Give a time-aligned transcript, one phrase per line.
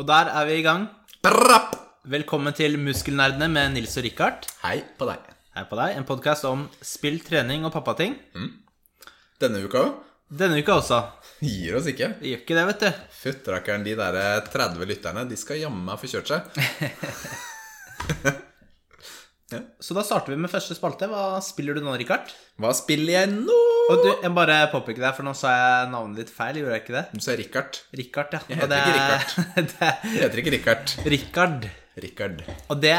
[0.00, 0.86] Og der er vi i gang.
[1.20, 1.74] Brapp!
[2.08, 4.46] Velkommen til Muskelnerdene med Nils og Rikard.
[4.62, 5.26] Hei på deg.
[5.52, 5.92] Hei på deg.
[5.98, 8.14] En podkast om spill, trening og pappating.
[9.44, 9.82] Denne uka
[10.32, 11.02] Denne uka også.
[11.44, 12.14] gir oss ikke.
[12.22, 13.04] Vi gjør ikke det, vet du.
[13.20, 16.48] Fytterakkeren, de der 30 lytterne, de skal jammen meg få kjørt seg.
[19.82, 21.08] Så da starter vi med første spalte.
[21.10, 22.30] Hva spiller du nå, Rikard?
[22.60, 23.56] Hva spiller jeg nå?
[23.90, 26.60] Og du, jeg bare påpeker deg, for nå sa jeg navnet ditt feil.
[26.60, 27.04] Gjorde jeg ikke det?
[27.14, 27.80] Du sa Richard.
[27.98, 28.42] Rikard, ja.
[28.46, 29.48] Jeg heter heter ikke Richard.
[29.72, 30.94] det Jeg heter ikke Richard.
[31.16, 31.66] Rikard.
[32.04, 32.44] Richard.
[32.68, 32.94] Og det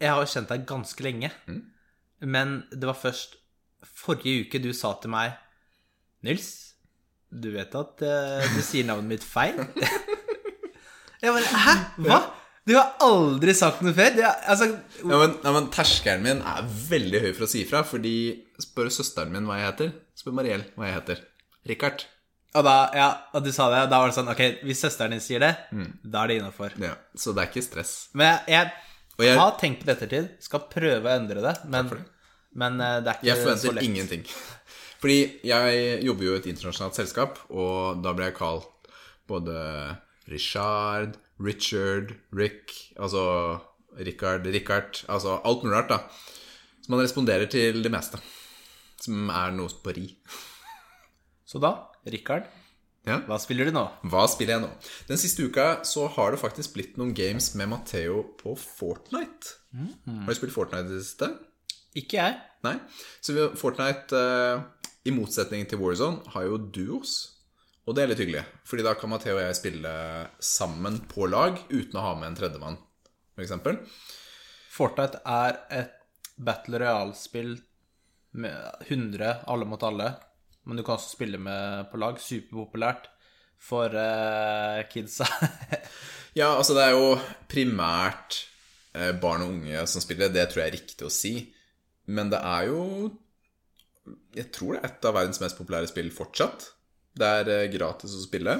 [0.00, 1.30] Jeg har jo kjent deg ganske lenge.
[1.50, 1.60] Mm.
[2.32, 3.36] Men det var først
[3.84, 5.36] forrige uke du sa til meg
[6.24, 6.48] Nils,
[7.32, 9.56] du vet at uh, du sier navnet mitt feil?
[11.22, 11.74] jeg bare Hæ?
[12.04, 12.18] Hva?
[12.70, 14.14] Du har aldri sagt noe før?
[14.22, 14.68] Er- altså,
[15.00, 18.12] Ja, men, ja, men terskelen min er veldig høy for å si ifra, fordi
[18.62, 19.90] spør søsteren min hva jeg heter.
[20.20, 21.22] Spør Mariell hva jeg heter.
[21.66, 22.04] Richard.
[22.54, 25.20] og, da, ja, og du sa det, da var det sånn Ok, hvis søsteren din
[25.22, 25.50] sier det,
[26.02, 26.72] da er det innafor.
[26.82, 27.92] Ja, så det er ikke stress.
[28.14, 28.70] Men jeg,
[29.18, 30.30] jeg jeg- har tenkt på det ettertid.
[30.42, 31.98] Skal prøve å endre det, men, det.
[32.54, 34.24] men eh, det er ikke Jeg så forventer ingenting.
[35.00, 38.90] Fordi jeg jobber jo i et internasjonalt selskap, og da ble jeg kalt
[39.30, 39.58] både
[40.28, 43.22] Richard, Richard, Rick Altså
[43.98, 45.98] Richard, Richard Altså alt mulig rart, da.
[46.82, 48.20] Så man responderer til det meste.
[49.00, 50.06] Som er noe på ri.
[51.48, 51.72] Så da,
[52.06, 52.44] Rikard,
[53.06, 53.18] Ja.
[53.26, 53.86] hva spiller du nå?
[54.12, 54.70] Hva spiller jeg nå?
[55.08, 59.56] Den siste uka så har det faktisk blitt noen games med Matheo på Fortnite.
[59.72, 61.30] Har du spilt Fortnite i det siste?
[61.96, 62.36] Ikke jeg.
[62.62, 62.76] Nei.
[63.24, 64.62] Så Fortnite, eh,
[65.08, 67.39] i motsetning til Warzone, har jo duos.
[67.90, 69.92] Og det er litt hyggelig, Fordi da kan Matheo og jeg spille
[70.38, 72.76] sammen på lag uten å ha med en tredjemann,
[73.34, 73.56] f.eks.
[74.70, 75.96] Fortnite er et
[76.38, 77.56] battle royale-spill
[78.38, 80.12] med 100 alle mot alle.
[80.62, 82.20] Men du kan også spille med på lag.
[82.22, 83.10] Superpopulært
[83.58, 85.26] for uh, kidsa.
[86.38, 87.16] Ja, altså det er jo
[87.50, 88.36] primært
[88.94, 91.32] eh, barn og unge som spiller, det tror jeg er riktig å si.
[92.06, 92.84] Men det er jo
[94.38, 96.68] Jeg tror det er et av verdens mest populære spill fortsatt.
[97.16, 98.58] Det er eh, gratis å spille.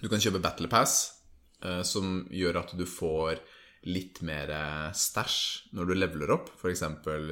[0.00, 0.96] Du kan kjøpe Battle Pass,
[1.62, 3.40] eh, som gjør at du får
[3.88, 6.50] litt mer eh, stæsj når du leveler opp.
[6.58, 6.84] F.eks.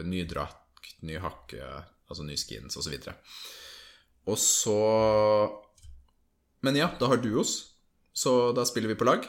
[0.07, 1.67] ny drakt, ny hakke,
[2.09, 2.97] altså ny skins osv.
[4.31, 4.79] Og så
[6.63, 7.57] Men ja, da har du oss.
[8.15, 9.25] Så da spiller vi på lag.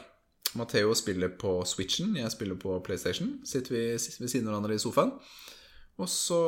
[0.54, 3.40] Matheo spiller på Switchen, jeg spiller på PlayStation.
[3.48, 5.16] Sitter vi ved siden av hverandre i sofaen.
[5.98, 6.38] Og så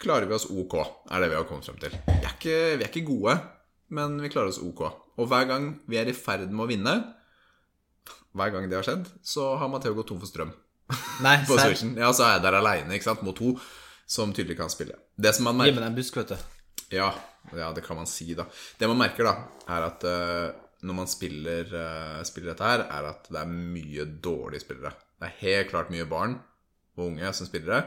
[0.00, 0.76] klarer vi oss ok,
[1.10, 1.94] er det vi har kommet frem til.
[2.08, 3.36] Vi er ikke, vi er ikke gode,
[3.96, 4.84] men vi klarer oss ok.
[5.20, 6.94] Og hver gang vi er i ferd med å vinne,
[8.36, 10.52] hver gang det har skjedd, så har Matheo gått tom for strøm
[11.24, 11.58] Nei, på.
[11.58, 11.96] Switchen.
[11.98, 13.54] Ja, så er jeg der aleine mot to
[14.10, 14.96] som tydelig kan spille.
[15.14, 16.56] Det som man merker Gi meg en busk, vet du.
[16.96, 17.12] ja,
[17.54, 18.46] ja, det kan man si, da.
[18.78, 19.34] Det man merker, da,
[19.70, 20.50] er at uh,
[20.82, 24.94] når man spiller, uh, spiller dette her, er at det er mye dårlige spillere.
[25.20, 26.38] Det er helt klart mye barn
[26.98, 27.82] og unge som spiller det.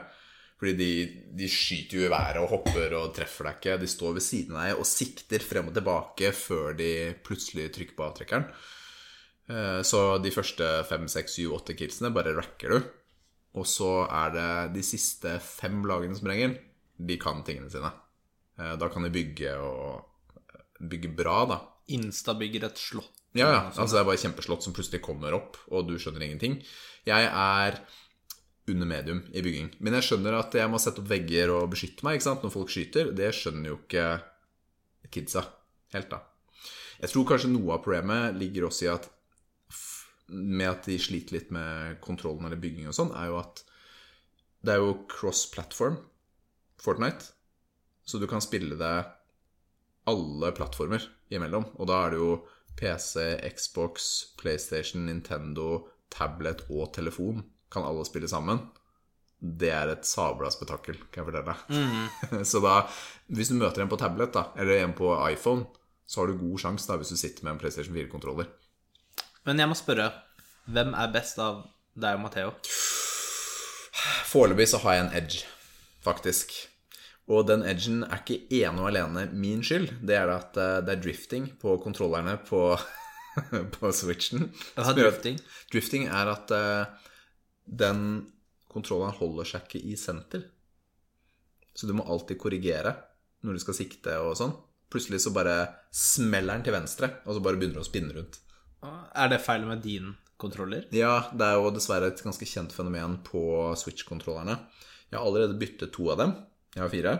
[0.64, 0.92] Fordi de,
[1.36, 3.74] de skyter jo i været og hopper og treffer deg ikke.
[3.82, 6.88] De står ved siden av deg og sikter frem og tilbake før de
[7.26, 8.46] plutselig trykker på avtrekkeren.
[9.52, 12.88] Eh, Så de første fem, seks, syv, åtte killsene bare racker du.
[13.60, 16.56] Og så er det de siste fem lagene som regel.
[16.96, 17.92] De kan tingene sine.
[18.58, 20.06] Eh, Da kan de bygge og
[20.80, 21.60] bygge bra, da.
[21.92, 23.12] Instabygger et slott.
[23.36, 23.62] Ja, ja.
[23.76, 26.62] Altså det er bare et kjempeslott som plutselig kommer opp, og du skjønner ingenting.
[27.04, 27.82] Jeg er
[28.72, 29.74] under medium i bygging.
[29.84, 33.12] Men jeg skjønner at jeg må sette opp vegger og beskytte meg når folk skyter.
[33.16, 34.06] Det skjønner jo ikke
[35.14, 35.44] kidsa
[35.94, 36.22] helt, da.
[37.02, 39.10] Jeg tror kanskje noe av problemet ligger også i at
[40.34, 43.60] med at de sliter litt med kontrollen eller bygging og sånn, er jo at
[44.64, 46.00] det er jo cross-platform,
[46.84, 47.34] Fortnite.
[48.08, 48.96] Så du kan spille det
[50.10, 51.68] alle plattformer imellom.
[51.80, 52.32] Og da er det jo
[52.80, 53.20] PC,
[53.56, 54.10] Xbox,
[54.40, 57.44] PlayStation, Nintendo, tablet og telefon.
[57.74, 58.62] Kan alle spille sammen.
[59.44, 62.44] Det er et sabla spetakkel, kan jeg fortelle deg.
[62.52, 62.76] så da,
[63.34, 65.66] hvis du møter en på tablet, da, eller en på iPhone,
[66.08, 68.48] så har du god sjanse da, hvis du sitter med en PlayStation 4-kontroller.
[69.48, 70.12] Men jeg må spørre,
[70.72, 71.64] hvem er best av
[72.00, 72.54] deg og Matheo?
[74.30, 75.44] Foreløpig så har jeg en edge,
[76.04, 76.54] faktisk.
[77.32, 79.90] Og den edgen er ikke ene og alene min skyld.
[80.04, 82.62] Det er at eh, det er drifting på kontrollerne på,
[83.78, 84.50] på Switchen.
[84.76, 85.40] Hva er at- drifting?
[85.72, 87.12] Drifting er at eh,
[87.66, 88.26] den
[88.74, 90.48] kontrolleren holder seg ikke i senter.
[91.74, 92.96] Så du må alltid korrigere
[93.44, 94.54] når du skal sikte og sånn.
[94.94, 95.56] Plutselig så bare
[95.94, 98.40] smeller den til venstre, og så bare begynner det å spinne rundt.
[98.84, 100.12] Er det feil med din
[100.42, 100.86] kontroller?
[100.94, 103.42] Ja, det er jo dessverre et ganske kjent fenomen på
[103.80, 104.58] Switch-kontrollerne.
[105.10, 106.36] Jeg har allerede byttet to av dem.
[106.76, 107.14] Jeg har fire.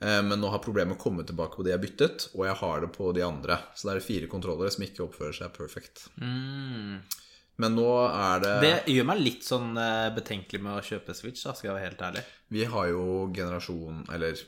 [0.00, 2.92] Eh, Men nå har problemet kommet tilbake på de jeg byttet, og jeg har det
[2.96, 3.58] på de andre.
[3.74, 6.08] Så det er fire kontrollere som ikke oppfører seg perfect.
[7.62, 11.44] Men nå er det, Det gjør meg litt sånn eh, betenkelig med å kjøpe Switch,
[11.46, 12.24] da, skal jeg være helt ærlig.
[12.54, 13.04] Vi har jo
[13.34, 14.40] generasjon, eller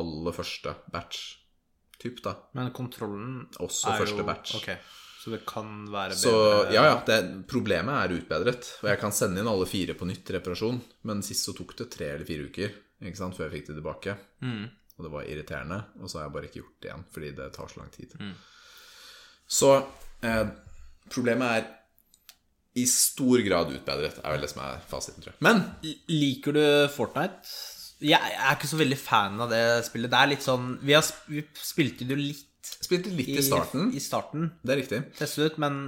[0.00, 1.24] aller første batch
[2.00, 2.34] typ, da.
[2.56, 4.54] Men kontrollen Også er første jo batch.
[4.58, 4.78] Okay.
[5.22, 7.18] så det kan være Så bedre ja, ja, det,
[7.48, 8.70] problemet er utbedret.
[8.82, 10.80] Og jeg kan sende inn alle fire på nytt reparasjon.
[11.08, 13.78] Men sist så tok det tre eller fire uker ikke sant, før jeg fikk det
[13.78, 14.16] tilbake.
[14.96, 15.80] Og det var irriterende.
[16.00, 18.14] Og så har jeg bare ikke gjort det igjen fordi det tar så lang tid.
[19.54, 19.70] Så
[20.24, 20.44] eh,
[21.12, 21.66] problemet er
[22.74, 25.40] i stor grad utbedret, er vel det som er fasiten, tror jeg.
[25.46, 25.62] Men
[26.10, 27.52] Liker du Fortnite?
[28.04, 30.10] Jeg er ikke så veldig fan av det spillet.
[30.10, 32.50] Det er litt sånn Vi, har, vi spilte det jo litt
[32.84, 33.92] spilte litt i starten.
[33.94, 34.48] i starten.
[34.64, 34.98] Det er riktig.
[35.16, 35.78] Testet ut, men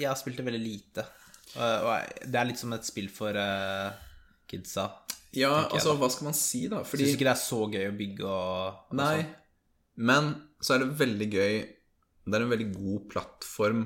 [0.00, 1.04] jeg har spilt det veldig lite.
[1.54, 3.94] Og det er litt som et spill for eh,
[4.50, 4.88] kidsa.
[5.34, 6.82] Ja, altså, hva skal man si, da?
[6.86, 9.14] Fordi syns ikke det er så gøy å bygge og, og Nei.
[9.22, 9.32] sånn.
[10.10, 11.52] Men så er det veldig gøy
[12.24, 13.82] Det er en veldig god plattform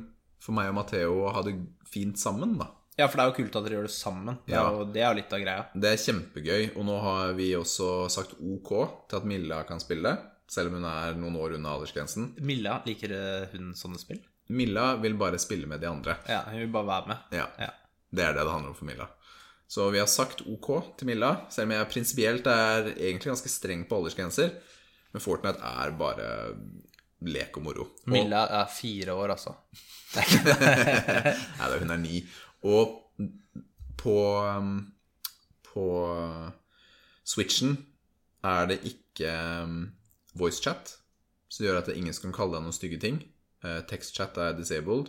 [0.48, 1.54] for meg og Matheo å ha det
[1.88, 2.70] fint sammen, da.
[2.98, 4.38] Ja, for det er jo kult at dere gjør det sammen.
[4.48, 4.70] Det er Ja.
[4.72, 5.66] jo, det er jo litt av greia.
[5.76, 8.72] Det er kjempegøy, og nå har vi også sagt OK
[9.08, 10.16] til at Milla kan spille,
[10.48, 12.32] selv om hun er noen år unna aldersgrensen.
[12.40, 13.12] Milla, liker
[13.52, 14.18] hun sånne spill?
[14.50, 16.16] Milla vil bare spille med de andre.
[16.26, 17.18] Ja, hun vil bare være med.
[17.38, 17.70] Ja, Ja.
[18.10, 19.06] Det er det det handler om for Milla.
[19.68, 23.84] Så vi har sagt OK til Milla, selv om jeg prinsipielt er egentlig ganske streng
[23.86, 24.50] på aldersgrenser.
[25.12, 26.56] Men Fortnite er bare
[27.26, 27.86] lek og moro.
[27.88, 29.54] Og- Milla er fire år, altså.
[30.16, 32.20] Nei, da, hun er ni.
[32.68, 32.94] Og
[33.98, 34.76] på, um,
[35.66, 35.86] på
[37.28, 37.74] Switchen
[38.46, 39.32] er det ikke
[39.64, 39.80] um,
[40.38, 40.94] voicechat,
[41.50, 43.18] som gjør at ingen skal kan kalle deg noen stygge ting.
[43.64, 45.08] Eh, Tekstchat er disabled.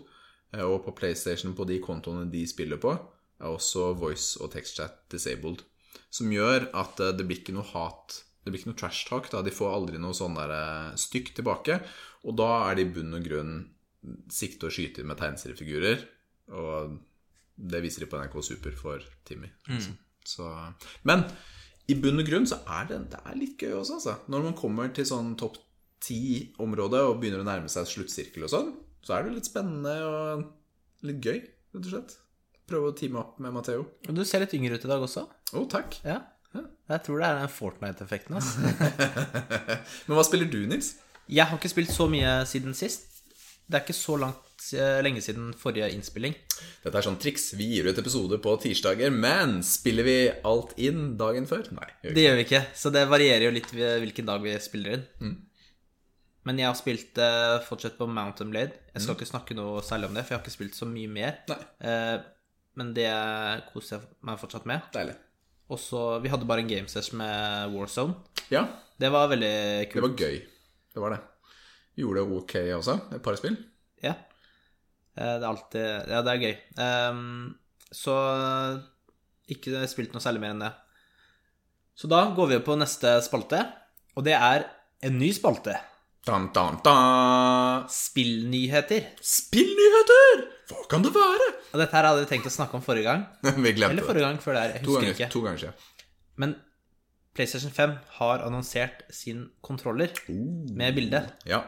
[0.55, 2.95] Eh, Og på PlayStation, på de kontoene de spiller på,
[3.39, 5.61] er også voice og tekstchat disabled.
[6.09, 9.27] Som gjør at eh, det blir ikke noe hat Det blir ikke noe trash talk.
[9.31, 9.43] Da.
[9.45, 10.53] De får aldri noe sånn der
[10.95, 11.79] stykk stygt tilbake.
[12.27, 13.53] Og da er det i bunn og grunn
[14.31, 16.03] sikte og skyte med tegneseriefigurer.
[16.55, 16.99] Og
[17.59, 19.49] det viser de på NRK Super for Timmy.
[19.67, 19.97] Liksom.
[20.29, 20.45] Så,
[21.07, 21.25] men
[21.89, 24.15] i bunn og grunn så er det, det er litt gøy også, altså.
[24.31, 25.57] Når man kommer til sånn topp
[26.03, 30.43] ti-område og begynner å nærme seg sluttsirkel og sånn, så er det litt spennende og
[31.07, 31.39] litt gøy,
[31.73, 32.17] rett og slett.
[32.69, 33.87] Prøve å teame opp med Matheo.
[34.05, 35.25] Du ser litt yngre ut i dag også.
[35.27, 35.97] Å, takk.
[36.05, 36.21] Ja.
[36.55, 38.39] Jeg tror det er den Fortnite-effekten.
[40.07, 40.95] Men hva spiller du, Nils?
[41.29, 43.05] Jeg har ikke spilt så mye siden sist.
[43.69, 46.33] Det er ikke så langt, eh, lenge siden forrige innspilling.
[46.81, 47.51] Dette er sånn triks.
[47.59, 50.15] Vi gir ut episode på tirsdager, men spiller vi
[50.49, 51.69] alt inn dagen før?
[51.77, 51.85] Nei.
[52.01, 55.37] gjør Det gjør vi ikke, så det varierer jo litt hvilken dag vi spiller inn.
[56.49, 58.73] Men jeg har spilt uh, fortsatt på Mountain Blade.
[58.95, 61.11] Jeg skal ikke snakke noe særlig om det, for jeg har ikke spilt så mye
[61.11, 61.43] mer.
[61.77, 62.15] Eh,
[62.79, 63.09] men det
[63.69, 64.87] koser jeg meg fortsatt med.
[64.95, 65.13] Deilig.
[65.69, 68.15] Og så, Vi hadde bare en gamesession med Warzone.
[68.49, 68.65] Ja,
[68.99, 70.01] Det var veldig kult.
[70.01, 70.39] det var gøy.
[70.93, 71.19] Det var det.
[71.95, 73.57] Vi Gjorde det ok også, et par spill.
[74.03, 74.13] Ja.
[75.17, 76.55] Eh, Det er alltid Ja, det er gøy.
[77.11, 77.55] Um,
[77.91, 78.15] så
[79.49, 80.73] ikke spilt noe særlig mer enn det.
[81.95, 83.59] Så da går vi på neste spalte,
[84.15, 84.65] og det er
[85.03, 85.73] en ny spalte.
[86.25, 87.87] Dan, dan, dan.
[87.89, 89.09] Spillnyheter.
[89.21, 90.48] Spillnyheter!
[90.69, 91.47] Hva kan det være?
[91.73, 93.23] Og dette her hadde vi tenkt å snakke om forrige gang.
[93.65, 94.07] Vi glemte Eller det.
[94.09, 94.73] forrige gang før der.
[94.75, 95.29] Jeg To husker ganger, ikke.
[95.33, 95.87] to ganger siden.
[96.43, 96.55] Men
[97.37, 101.61] PlayStation 5 har annonsert sin kontroller med bilde Ja.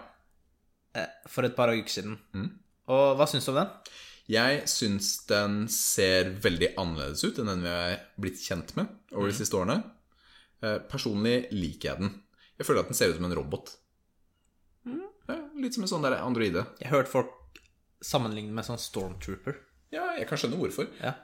[0.98, 2.18] eh, for et par uker siden.
[2.34, 2.50] Mm.
[2.92, 3.70] Og hva syns du om den?
[4.32, 9.28] Jeg syns den ser veldig annerledes ut enn den vi er blitt kjent med over
[9.32, 9.80] de siste årene.
[10.64, 12.14] Eh, Personlig liker jeg den.
[12.60, 13.74] Jeg føler at den ser ut som en robot.
[14.86, 15.02] Mm.
[15.62, 16.66] Litt som en sånn der androide.
[16.82, 17.32] Jeg har hørt folk
[18.06, 19.58] sammenligne med sånn Stormtrooper.
[19.94, 20.88] Ja, jeg kan skjønne hvorfor.
[21.02, 21.16] Ja.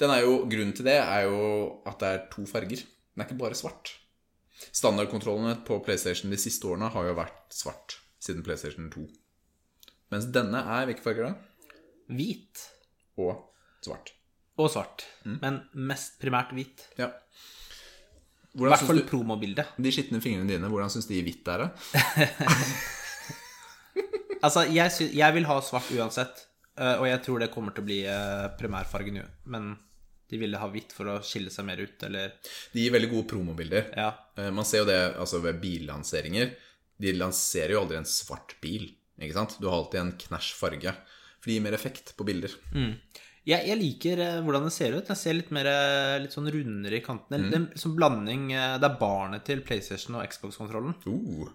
[0.00, 1.38] Den er jo, grunnen til det er jo
[1.88, 2.80] at det er to farger.
[2.82, 3.92] Den er ikke bare svart.
[4.74, 9.04] Standardkontrollene på PlayStation de siste årene har jo vært svart siden PlayStation 2.
[10.14, 11.34] Mens denne er hvilke farger da?
[12.08, 12.62] Hvit
[13.20, 13.34] Og
[13.84, 14.14] svart.
[14.58, 15.04] og svart.
[15.28, 15.36] Mm.
[15.42, 15.58] Men
[15.90, 16.86] mest primært hvit.
[16.98, 17.10] Ja.
[18.58, 19.76] I hvert fall promobildet.
[19.78, 21.66] De skitne fingrene dine, hvordan syns de hvitt er?
[21.68, 22.28] det?
[24.42, 26.44] Altså, jeg, sy jeg vil ha svart uansett,
[26.78, 29.26] eh, og jeg tror det kommer til å bli eh, primærfargen, jo.
[29.50, 29.72] Men
[30.28, 32.34] de ville ha hvitt for å skille seg mer ut, eller
[32.74, 33.88] De gir veldig gode promobilder.
[33.96, 34.10] Ja.
[34.36, 36.52] Eh, Man ser jo det altså ved billanseringer.
[36.98, 38.90] De lanserer jo aldri en svart bil.
[39.18, 39.56] Ikke sant?
[39.58, 40.92] Du har alltid en knæsj farge.
[41.38, 42.52] For det gir mer effekt på bilder.
[43.48, 45.06] Jeg, jeg liker hvordan det ser ut.
[45.08, 45.68] Den ser litt mer
[46.20, 47.38] litt sånn rundere i kantene.
[47.48, 50.96] Det er sånn blanding Det er barnet til PlayStation og Xbox-kontrollen.
[51.06, 51.46] Uh,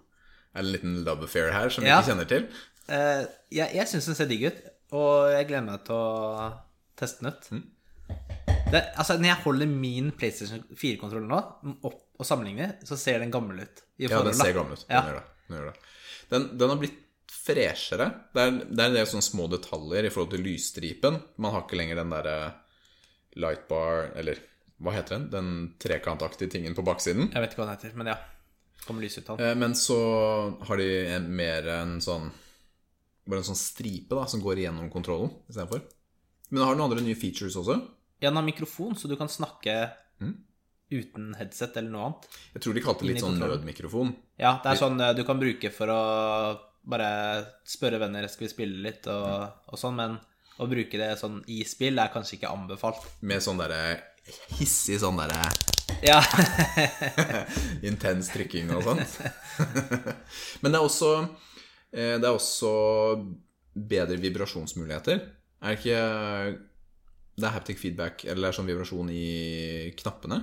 [0.56, 2.00] er det en liten love affair her som vi Ja.
[2.00, 2.48] ikke kjenner til?
[2.90, 3.24] Eh,
[3.54, 4.58] jeg jeg syns den ser digg ut,
[4.94, 6.50] og jeg gleder meg til å
[7.00, 7.70] teste den ut.
[8.74, 11.38] Det, altså, når jeg holder min PlayStation 4-kontroll nå
[11.86, 13.84] opp og sammenligner, så ser den gammel ut.
[14.02, 14.86] I Ja, den ser gammel ut.
[14.88, 15.04] Den Ja.
[15.06, 15.26] gjør det.
[15.48, 15.76] Den, gjør det.
[16.32, 17.00] Den, den har blitt
[17.34, 18.08] freshere.
[18.34, 21.22] Det er, det er en del sånne små detaljer i forhold til lysstripen.
[21.38, 22.38] Man har ikke lenger den derre
[23.36, 24.38] lightbar Eller
[24.84, 25.30] hva heter den?
[25.32, 25.50] Den
[25.82, 27.30] trekantaktige tingen på baksiden.
[27.34, 28.18] Jeg vet ikke hva den heter, men ja.
[28.84, 29.48] Kommer lys ut av den.
[29.48, 29.98] Eh, Men så
[30.68, 32.32] har de en, mer en sånn
[33.28, 35.84] Bare en sånn stripe da som går igjennom kontrollen istedenfor.
[36.50, 37.78] Men den har noen andre nye features også.
[38.22, 40.36] Ja, den har mikrofon, så du kan snakke Mm.
[40.94, 42.28] uten headset eller noe annet.
[42.54, 44.12] Jeg tror de kalte det litt sånn nødmikrofon.
[44.40, 47.08] Ja, det er sånn eh, du kan bruke for å bare
[47.66, 50.20] spørre venner skal vi spille litt og, og sånn, men
[50.60, 53.02] å bruke det sånn i spill er kanskje ikke anbefalt.
[53.22, 54.04] Med sånn derre
[54.60, 55.50] hissig sånn derre
[56.04, 56.20] Ja,
[57.90, 59.18] intens trykking og sånt.
[60.62, 61.10] Men det er også
[61.94, 62.74] Det er også
[63.74, 65.20] bedre vibrasjonsmuligheter.
[65.64, 66.00] Er det ikke
[67.38, 70.42] Det er haptic feedback, eller det er sånn vibrasjon i knappene?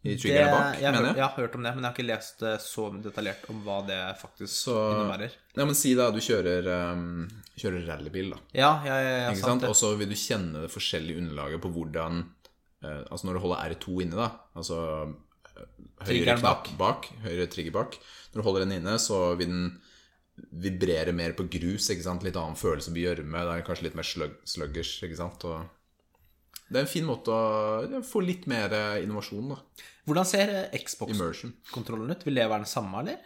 [0.00, 1.16] I triggerne bak, jeg, mener jeg.
[1.18, 3.82] jeg har hørt om det, men jeg har ikke lest eh, så detaljert om hva
[3.84, 5.34] det faktisk Så innebærer.
[5.52, 7.26] Ja, men si da du kjører, um,
[7.60, 8.38] kjører rallybil, da.
[8.56, 9.66] Ja, ja, ja, ja Ikke sant?
[9.68, 13.74] Og så vil du kjenne det forskjellige underlaget på hvordan uh, Altså når du holder
[13.74, 14.80] R2 inne, da, altså
[15.52, 15.68] eh,
[16.08, 19.66] høyre knapp knapp bak, høyre trigger bak Når du holder den inne, så vil den
[20.52, 22.22] vibrere mer på grus, ikke sant?
[22.26, 23.42] Litt annen følelse på gjørme.
[23.46, 25.44] Det er kanskje litt mer slug sluggers, ikke sant?
[25.48, 25.66] Og
[26.70, 29.58] det er en fin måte å få litt mer eh, innovasjon, da.
[30.06, 32.26] Hvordan ser eh, Xbox-kontrollen ut?
[32.26, 33.18] Vil det være den samme, eller?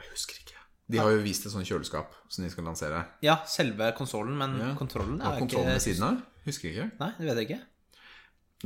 [0.00, 0.60] Jeg husker ikke.
[0.92, 3.00] De har jo vist et sånt kjøleskap som de skal lansere.
[3.24, 4.74] Ja, selve konsollen, men Ja.
[4.78, 6.20] kontrollen er kontrollen ved siden av?
[6.46, 6.90] Husker ikke.
[7.00, 7.62] Nei, det vet jeg ikke.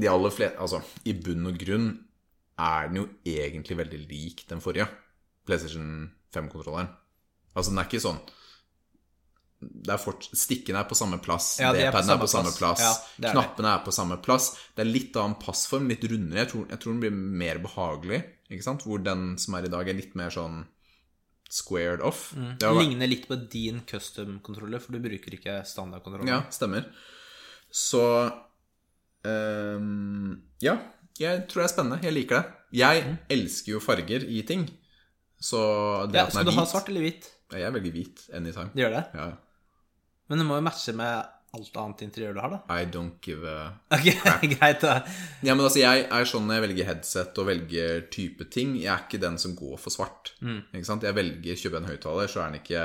[0.01, 1.87] De aller fleste Altså, i bunn og grunn
[2.61, 4.87] er den jo egentlig veldig lik den forrige
[5.47, 6.89] PlayStation 5-kontrolleren.
[7.55, 8.21] Altså, den er ikke sånn
[9.61, 12.29] det er fort, Stikken er på samme plass, Ja, de er på D-paden er på
[12.33, 12.81] samme samme plass.
[12.81, 14.47] plass, Ja, er knappene er på samme plass.
[14.75, 16.39] Det er litt annen passform, litt rundere.
[16.47, 18.87] Jeg tror, jeg tror den blir mer behagelig, ikke sant?
[18.89, 20.63] Hvor den som er i dag, er litt mer sånn
[21.51, 22.31] squared off.
[22.33, 26.27] Det har vært- Ligner litt på din custom-kontroller, for du bruker ikke standardkontroller.
[26.27, 26.87] Ja, stemmer.
[27.71, 28.33] Så
[29.25, 30.79] um, Ja,
[31.21, 32.01] jeg tror det er spennende.
[32.03, 32.53] Jeg liker det.
[32.81, 34.65] Jeg elsker jo farger i ting.
[35.41, 35.61] Så
[36.13, 37.29] det Ja, at skal du er ha svart eller hvit?
[37.51, 38.71] Ja, Jeg velger hvit anytime.
[38.77, 39.05] Gjør det.
[39.17, 39.29] Ja.
[40.31, 42.59] Men det må jo matche med alt annet interiør du har, da.
[42.71, 44.07] I don't give a Ok,
[44.55, 45.01] greit, da.
[45.43, 48.77] Ja, men altså, jeg er sånn når jeg velger headset og velger type ting.
[48.79, 50.35] Jeg er ikke den som går for svart.
[50.45, 50.61] Mm.
[50.71, 51.07] Ikke sant?
[51.09, 52.85] Jeg velger kjøpe en høyttaler, så er den ikke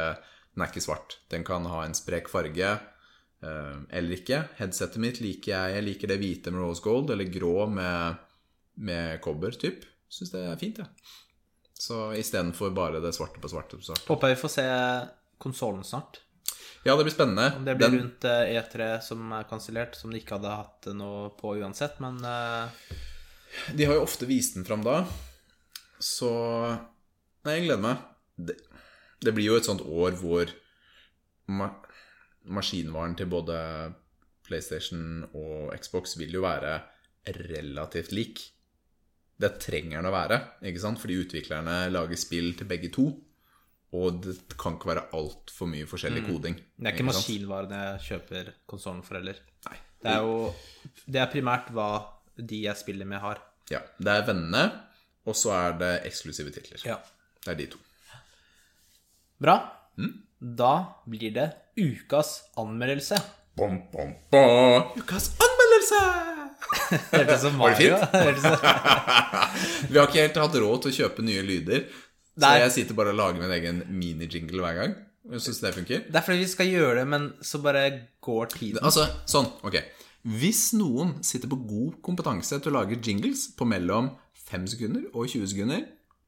[0.55, 1.17] Den er ikke svart.
[1.29, 4.41] Den kan ha en sprek farge eh, eller ikke.
[4.61, 5.75] Headsetet mitt liker jeg.
[5.75, 8.23] Jeg liker det hvite med rose gold, eller grå med,
[8.79, 9.83] med kobber, typ.
[10.09, 11.11] Syns det er fint, jeg.
[11.75, 14.05] Så istedenfor bare det svarte på svarte på svarte.
[14.07, 14.67] Håper vi får se
[15.43, 16.21] konsollen snart.
[16.85, 17.49] Ja, det blir spennende.
[17.57, 20.85] Om det blir Den- rundt eh, E3 som er kansellert, som de ikke hadde hatt
[20.93, 22.69] noe på uansett, men eh,
[23.75, 24.99] De har jo ofte vist den fram da,
[25.99, 26.29] så
[27.45, 27.97] Nei, jeg gleder meg.
[28.37, 28.55] Det,
[29.21, 30.49] det blir jo et sånt år hvor
[31.47, 31.67] ma
[32.45, 33.57] maskinvaren til både
[34.45, 36.79] PlayStation og Xbox vil jo være
[37.25, 38.41] relativt lik.
[39.35, 40.99] Det trenger den å være, ikke sant?
[41.01, 43.09] Fordi utviklerne lager spill til begge to.
[43.95, 46.57] Og det kan ikke være altfor mye forskjellig koding.
[46.57, 46.71] Mm.
[46.77, 49.39] det er ikke ikke maskinvarene jeg kjøper konsollen for heller.
[49.69, 49.77] Nei.
[50.05, 50.35] Det er jo
[51.05, 51.89] Det er primært hva
[52.35, 53.39] de jeg spiller med, har.
[53.71, 54.65] Ja, det er vennene,
[55.25, 56.83] og så er det eksklusive titler.
[56.85, 56.99] Ja.
[57.45, 57.81] Det er de to.
[59.41, 59.57] Bra.
[59.97, 60.13] Mm.
[60.59, 60.73] Da
[61.07, 61.49] blir det
[61.79, 63.19] ukas anmeldelse.
[63.55, 64.95] Bom, bom, bom.
[64.99, 66.34] Ukas anmeldelse!
[67.11, 68.61] Det ut som Var det fint?
[69.91, 71.85] Vi har ikke helt hatt råd til å kjøpe nye lyder,
[72.35, 72.55] så Nei.
[72.65, 74.95] jeg sitter bare og lager min egen mini-jingle hver gang.
[75.31, 76.01] Jeg det funker.
[76.05, 77.85] Det er fordi vi skal gjøre det, men så bare
[78.21, 78.81] går tiden.
[78.85, 79.79] Altså, sånn, ok.
[80.35, 84.11] Hvis noen sitter på god kompetanse til å lage jingles på mellom
[84.49, 85.85] 5 sekunder og 20 sekunder,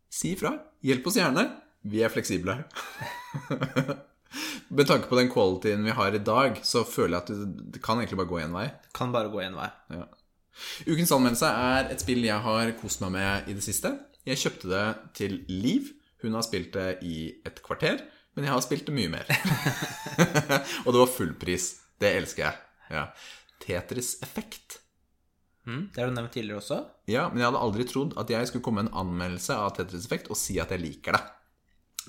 [0.09, 0.55] si ifra.
[0.85, 1.45] Hjelp oss gjerne.
[1.87, 2.57] Vi er fleksible.
[4.77, 7.83] Med tanke på den qualityen vi har i dag, så føler jeg at det, det
[7.83, 8.67] kan egentlig bare gå én vei.
[8.97, 9.69] Kan bare gå én vei.
[9.93, 10.07] Ja.
[10.87, 13.93] Ukens anmeldelse er et spill jeg har kost meg med i det siste.
[14.27, 14.85] Jeg kjøpte det
[15.17, 15.93] til Liv.
[16.23, 18.01] Hun har spilt det i et kvarter,
[18.35, 19.29] men jeg har spilt det mye mer.
[20.85, 21.69] og det var fullpris.
[22.01, 22.59] Det elsker jeg.
[22.93, 23.05] Ja.
[23.63, 24.79] Tetris Effekt.
[25.67, 26.77] Mm, det har du nevnt tidligere også.
[27.11, 30.07] Ja, men jeg hadde aldri trodd at jeg skulle komme med en anmeldelse av Tetris
[30.07, 31.23] Effekt og si at jeg liker det.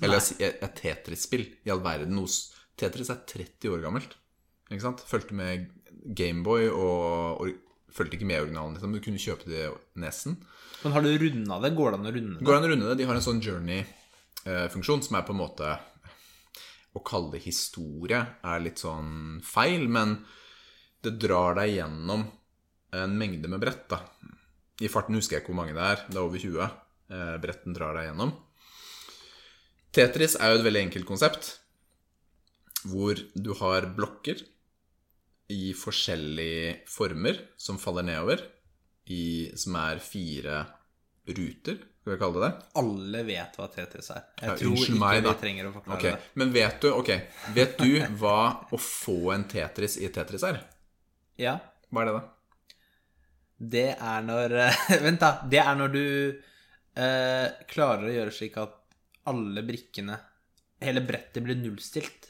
[0.05, 1.45] Eller si et et Tetris-spill.
[1.67, 2.21] I all verden.
[2.79, 4.15] Tetris er 30 år gammelt.
[4.69, 5.03] Ikke sant?
[5.07, 5.67] Fulgte med
[6.15, 7.49] Gameboy og
[7.95, 8.95] Fulgte ikke med i originalen, liksom.
[8.95, 9.67] Du kunne kjøpe det
[9.99, 10.39] Nesen.
[10.83, 11.71] Men har du runda det?
[11.75, 12.45] Går det an å runde det?
[12.45, 12.97] Går det an å runde det?
[12.99, 15.77] De har en sånn journey-funksjon som er på en måte
[16.95, 20.17] Å kalle det historie er litt sånn feil, men
[21.05, 22.25] det drar deg gjennom
[22.97, 24.01] en mengde med brett, da.
[24.81, 26.05] I farten husker jeg ikke hvor mange det er.
[26.07, 28.33] Det er over 20 eh, bretten drar deg gjennom.
[29.95, 31.51] Tetris er jo et veldig enkelt konsept,
[32.89, 34.41] hvor du har blokker
[35.49, 38.41] i forskjellige former som faller nedover,
[39.09, 40.59] i, som er fire
[41.29, 42.67] ruter, skal vi kalle det det.
[42.81, 44.27] Alle vet hva Tetris er.
[44.39, 46.13] Jeg Ja, tror ikke meg, vi trenger å forklare okay.
[46.17, 46.33] det.
[46.41, 47.23] Men vet du, okay.
[47.55, 48.37] vet du hva
[48.69, 50.61] å få en Tetris i Tetris er?
[51.39, 51.57] Ja,
[51.89, 52.25] Hva er det, da?
[53.59, 55.31] det er når eh, Vent, da.
[55.49, 58.75] Det er når du eh, klarer å gjøre slik at
[59.29, 60.17] alle brikkene
[60.79, 62.29] Hele brettet blir nullstilt.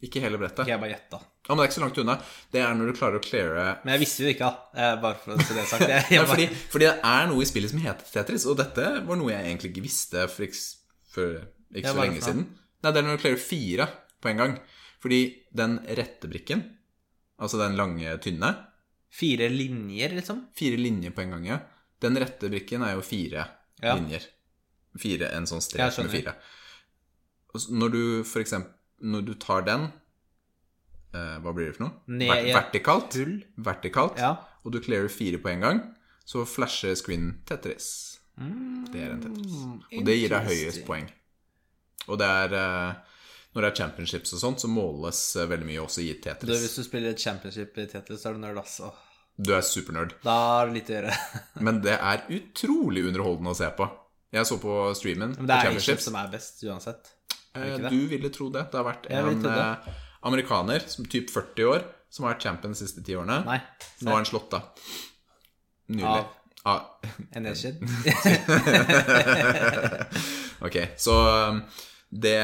[0.00, 0.62] Ikke hele brettet.
[0.64, 1.18] Ikke jeg bare gjetta.
[1.46, 2.14] Ja, men det er ikke så langt unna.
[2.52, 4.82] Det er når du klarer å cleare Men jeg visste jo ikke, da.
[4.82, 5.86] Eh, Bare for å si det sagt.
[5.92, 8.86] Jeg, jeg bare, fordi, fordi det er noe i spillet som heter Tetris, og dette
[9.06, 10.62] var noe jeg egentlig ikke visste for ikke,
[11.14, 11.36] for
[11.76, 12.46] ikke så lenge siden.
[12.82, 13.86] Nei, det er når du klarer fire
[14.22, 14.56] på en gang.
[15.06, 15.20] Fordi
[15.62, 16.64] den rette brikken,
[17.38, 18.54] altså den lange, tynne,
[19.16, 20.42] Fire linjer, liksom?
[20.58, 21.60] fire linjer på en gang, ja.
[22.04, 23.46] Den rette brikken er jo fire
[23.80, 23.94] Ja.
[23.94, 24.26] linjer.
[24.98, 26.34] Fire, en sånn strek med fire.
[27.70, 29.86] Når du for eksempel Når du tar den
[31.14, 31.92] eh, Hva blir det for noe?
[32.08, 33.14] Ned i et vertikalt.
[33.20, 33.36] hull.
[33.56, 34.18] Vertikalt.
[34.18, 34.34] Ja.
[34.64, 35.80] Og du clearer fire på en gang,
[36.26, 38.18] så flasher screenen Tetris.
[38.36, 39.52] Det er en Tetris.
[39.96, 41.06] Og det gir deg høyest poeng.
[42.08, 42.94] Og det er eh,
[43.56, 46.60] Når det er championships og sånt, så måles eh, veldig mye også i Du, Tetris.
[46.66, 48.90] hvis du spiller championship i Tetris, så er du nerd, altså.
[49.36, 50.12] Du er supernerd.
[50.24, 51.14] Da har du litt å gjøre.
[51.66, 53.88] Men det er utrolig underholdende å se på.
[54.36, 56.04] Jeg så på streamen Men det er championships.
[56.10, 57.12] som er best, uansett.
[57.56, 57.88] Er Eh.
[57.88, 58.66] Du ville tro det.
[58.72, 59.52] Det har vært en det.
[59.56, 59.92] eh,
[60.26, 63.38] amerikaner, som typ 40 år, som har vært champion de siste ti årene.
[63.46, 63.58] Nei.
[64.02, 64.60] Nå har han slått, da.
[65.92, 66.10] Nylig.
[66.10, 66.32] Av?
[66.66, 66.82] Ah,
[67.38, 67.78] En nedskjedd?
[70.66, 71.14] ok, så
[71.50, 71.60] um,
[72.10, 72.38] det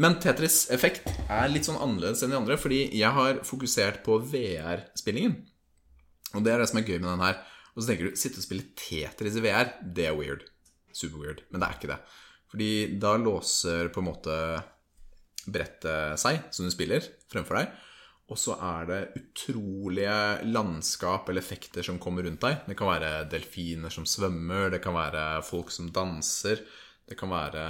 [0.00, 4.16] Men Tetris Effekt er litt sånn annerledes enn de andre, fordi jeg har fokusert på
[4.32, 5.36] VR-spillingen.
[6.34, 7.38] Og det er det som er gøy med den her.
[7.74, 10.42] Og så tenker du sitte og spille Tetris i VR, det er weird.
[10.90, 11.44] Super weird.
[11.50, 12.00] Men det er ikke det.
[12.50, 12.70] Fordi
[13.02, 14.36] da låser på en måte
[15.46, 17.78] brettet seg, som du spiller, fremfor deg.
[18.30, 20.16] Og så er det utrolige
[20.46, 22.60] landskap eller effekter som kommer rundt deg.
[22.68, 26.62] Det kan være delfiner som svømmer, det kan være folk som danser.
[27.10, 27.64] Det kan være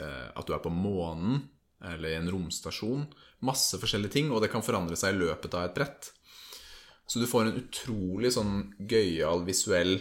[0.00, 1.42] eh, at du er på månen
[1.84, 3.04] eller i en romstasjon.
[3.44, 6.10] Masse forskjellige ting, og det kan forandre seg i løpet av et brett.
[7.08, 8.56] Så du får en utrolig sånn
[8.88, 9.96] gøyal visuell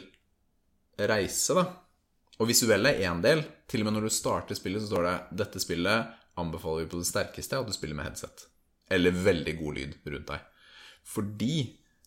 [1.09, 1.65] reise, da.
[2.39, 3.43] Og visuell er én del.
[3.67, 7.01] Til og med når du starter spillet, så står det 'Dette spillet anbefaler vi på
[7.01, 8.47] det sterkeste at du spiller med headset'.
[8.89, 10.47] Eller veldig god lyd rundt deg.
[11.05, 11.53] Fordi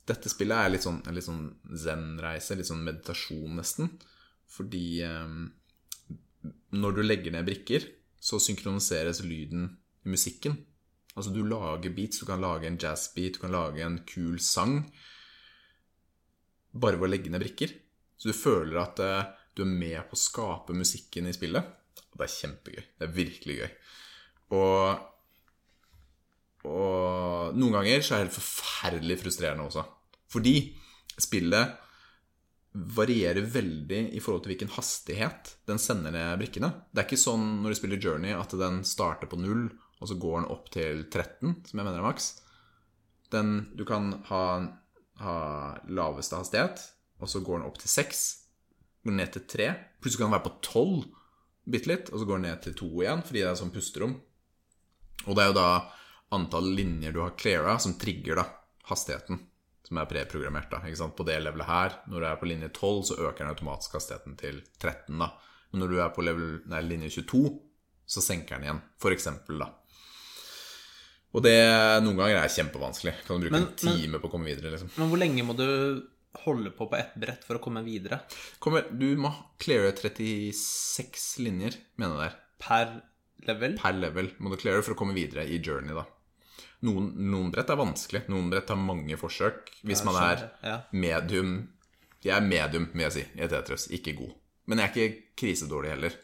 [0.09, 1.45] dette spillet er litt sånn, sånn
[1.79, 3.93] zen-reise, litt sånn meditasjon nesten.
[4.51, 5.37] Fordi eh,
[6.75, 7.87] når du legger ned brikker,
[8.23, 9.71] så synkroniseres lyden
[10.07, 10.59] i musikken.
[11.15, 14.81] Altså du lager beats, du kan lage en jazzbeat, du kan lage en kul sang
[16.73, 17.73] bare ved å legge ned brikker.
[18.17, 21.73] Så du føler at eh, du er med på å skape musikken i spillet.
[22.13, 22.85] Og det er kjempegøy.
[22.99, 23.73] Det er virkelig gøy.
[24.53, 25.05] Og,
[26.69, 29.85] og noen ganger så er det helt forferdelig frustrerende også.
[30.33, 30.57] Fordi
[31.21, 31.79] spillet
[32.73, 36.71] varierer veldig i forhold til hvilken hastighet den sender ned brikkene.
[36.89, 39.67] Det er ikke sånn når du spiller Journey at den starter på null,
[40.01, 42.31] og så går den opp til 13, som jeg mener er maks.
[43.33, 44.45] Den, du kan ha,
[45.21, 45.37] ha
[45.89, 46.81] laveste hastighet,
[47.23, 48.25] og så går den opp til 6.
[49.07, 49.69] Går ned til 3.
[50.03, 51.05] Plutselig kan den være på 12
[51.73, 54.17] bitte litt, og så går den ned til 2 igjen, fordi det er sånn pusterom.
[55.27, 55.69] Og det er jo da
[56.33, 58.47] antall linjer du har cleara, som trigger da
[58.91, 59.41] hastigheten.
[59.87, 60.71] Som er preprogrammert.
[60.71, 61.17] da, ikke sant?
[61.19, 64.37] På det levelet her, når du er på linje 12, så øker den automatisk hastigheten
[64.41, 65.19] til 13.
[65.19, 65.33] da.
[65.73, 67.43] Men når du er på level, nei, linje 22,
[68.07, 69.69] så senker den igjen, for eksempel, da.
[71.33, 71.55] Og det
[72.05, 73.15] noen ganger er kjempevanskelig.
[73.27, 74.91] Kan du bruke Men- en time på å komme videre, liksom.
[74.97, 76.03] Men hvor lenge må du
[76.45, 78.21] holde på på ett brett for å komme videre?
[78.59, 82.39] Kommer, du må cleare 36 linjer, mener jeg det er.
[82.59, 83.03] Per
[83.49, 83.77] level?
[83.79, 86.05] per level må du cleare for å komme videre i journey, da.
[86.83, 88.25] Noen, noen brett er vanskelig.
[88.33, 89.71] Noen brett har mange forsøk.
[89.87, 90.49] Hvis man er.
[90.91, 91.53] Medium
[92.23, 93.89] Jeg er medium, vil jeg si, i Tetris.
[93.95, 94.35] Ikke god.
[94.71, 96.19] Men jeg er ikke krisedårlig heller.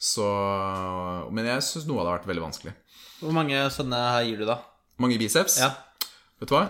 [0.00, 0.26] Så
[1.34, 2.74] Men jeg syns noe av det har vært veldig vanskelig.
[3.20, 4.60] Hvor mange sånne her gir du, da?
[5.02, 5.58] Mange biceps.
[5.60, 5.74] Ja.
[6.40, 6.64] Vet du hva?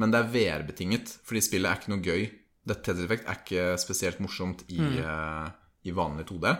[0.00, 2.24] Men det er VR-betinget, fordi spillet er ikke noe gøy.
[2.64, 5.50] Dette Tetris Effect er ikke spesielt morsomt i, eh,
[5.84, 6.54] i vanlig 2D.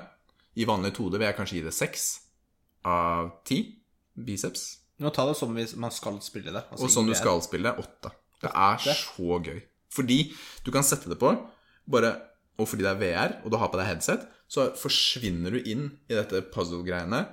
[0.61, 2.05] I vanlig 2D vil jeg kanskje gi det 6
[2.91, 3.61] av 10
[4.27, 4.67] biceps.
[5.03, 6.63] Nå ta det som hvis man skal spille det.
[6.71, 8.13] altså Og sånn du skal spille, det, 8.
[8.45, 9.59] Det er så gøy.
[9.95, 10.19] Fordi
[10.67, 11.33] du kan sette det på,
[11.91, 12.13] bare,
[12.61, 15.87] og fordi det er VR, og du har på deg headset, så forsvinner du inn
[16.11, 17.25] i dette puzzle-greiene.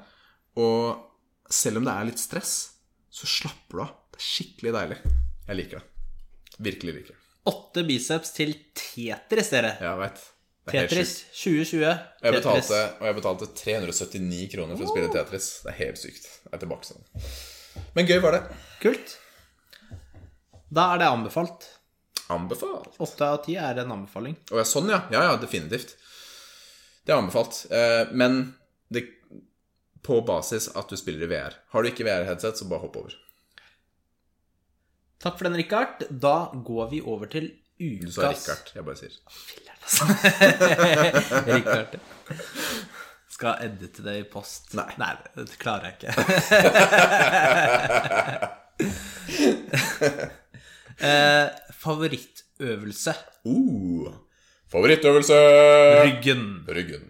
[0.61, 2.53] Og selv om det er litt stress,
[3.11, 3.95] så slapper du av.
[4.15, 4.99] Det er skikkelig deilig.
[5.47, 5.87] Jeg liker det.
[6.61, 7.19] Virkelig liker det.
[7.51, 9.75] Åtte biceps til Tetris, dere.
[9.81, 10.21] Jeg veit.
[10.69, 11.71] Tetris sjukt.
[11.71, 11.81] 2020.
[11.81, 12.37] Jeg Tetris.
[12.37, 15.47] betalte, og jeg betalte 379 kroner for å spille Tetris.
[15.65, 16.27] Det er helt sykt.
[16.45, 17.01] Jeg er tilbake sånn.
[17.95, 18.41] Men gøy var det.
[18.83, 19.15] Kult.
[20.71, 21.65] Da er det anbefalt.
[22.31, 22.93] Anbefalt.
[23.03, 24.37] Åtte av ti er en anbefaling.
[24.53, 25.01] Å ja, sånn, ja.
[25.11, 25.95] Ja, ja, definitivt.
[27.03, 27.65] Det er anbefalt.
[27.73, 28.53] Eh, men
[28.93, 29.07] det,
[30.05, 31.57] på basis at du spiller i VR.
[31.73, 33.17] Har du ikke VR-headset, så bare hopp over.
[35.21, 36.05] Takk for den, Richard.
[36.09, 38.71] Da går vi over til ukas Du sa Richard.
[38.75, 39.15] Jeg bare sier.
[39.41, 40.03] Filler'n, altså.
[41.55, 41.91] Richard.
[43.31, 44.73] Skal edite det i post.
[44.77, 44.91] Nei.
[45.01, 46.11] Nei, det klarer jeg ikke.
[51.11, 51.47] eh,
[51.81, 53.13] favorittøvelse.
[53.47, 54.11] Uh,
[54.71, 55.37] favorittøvelse!
[56.05, 56.45] Ryggen.
[56.69, 57.05] Ryggen.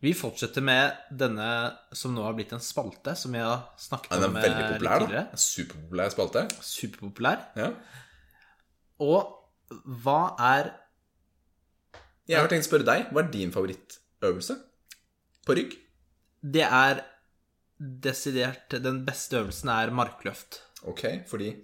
[0.00, 1.46] Vi fortsetter med denne
[1.92, 4.64] som nå har blitt en spalte, som vi har snakket Den er om eh, veldig
[4.70, 5.24] populær, da.
[5.36, 6.46] Superpopulær spalte.
[6.64, 7.42] Superpopulær.
[7.60, 7.68] Ja.
[9.04, 9.39] Og
[9.70, 10.72] hva er
[12.30, 13.08] Jeg har tenkt å spørre deg.
[13.10, 14.56] Hva er din favorittøvelse
[15.46, 15.76] på rygg?
[16.40, 17.02] Det er
[17.80, 20.62] desidert Den beste øvelsen er markløft.
[20.88, 21.54] Ok, fordi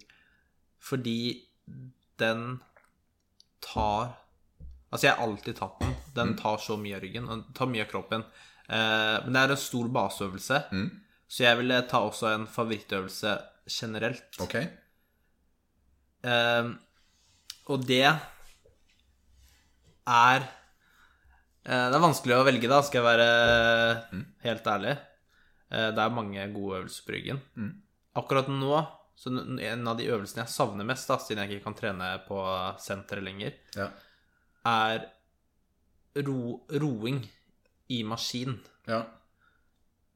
[0.78, 1.18] Fordi
[2.18, 2.60] den
[3.60, 4.14] tar
[4.92, 5.94] Altså, jeg har alltid tatt den.
[6.14, 7.26] Den tar så mye av ryggen.
[7.28, 8.22] Den tar mye av kroppen.
[8.70, 10.60] Eh, men det er en stor baseøvelse.
[11.26, 13.32] Så jeg ville ta også en favorittøvelse
[13.66, 14.38] generelt.
[14.40, 14.54] Ok.
[16.22, 16.70] Eh,
[17.66, 18.02] og det
[20.06, 20.40] er
[21.66, 23.30] eh, Det er vanskelig å velge, da, skal jeg være
[24.46, 24.94] helt ærlig.
[25.72, 27.40] Eh, det er mange gode øvelser på ryggen.
[28.16, 28.76] Akkurat nå
[29.16, 32.36] så en av de øvelsene jeg savner mest, da, siden jeg ikke kan trene på
[32.84, 33.86] senteret lenger, Ja.
[34.68, 35.06] er
[36.26, 37.22] ro, roing
[37.88, 38.58] i maskin.
[38.86, 39.02] ja.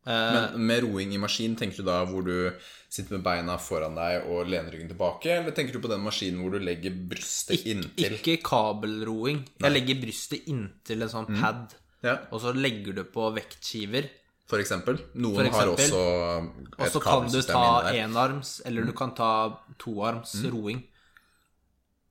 [0.06, 2.52] Eh, Men med roing i maskin, tenker du da hvor du
[2.88, 6.40] sitter med beina foran deg og lener ryggen tilbake, eller tenker du på den maskinen
[6.40, 8.16] hvor du legger brystet inntil?
[8.16, 9.44] ikke kabelroing.
[9.60, 14.08] Jeg legger brystet inntil en sånn pad, Ja, og så legger du på vektskiver.
[14.50, 14.96] for eksempel.
[15.14, 16.48] Noen For har et kabelsystem
[16.80, 20.82] Og så kan du ta enarms, eller du kan ta toarms roing.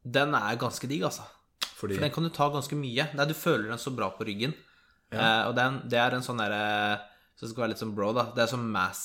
[0.05, 1.25] Den er ganske digg, altså.
[1.75, 3.09] Fordi For den kan du ta ganske mye.
[3.15, 4.53] Nei, du føler den så bra på ryggen.
[5.11, 6.99] Eh, og den, det er en sånn derre
[7.39, 8.25] Så det skal være litt sånn bro, da.
[8.35, 9.03] Det er sånn mass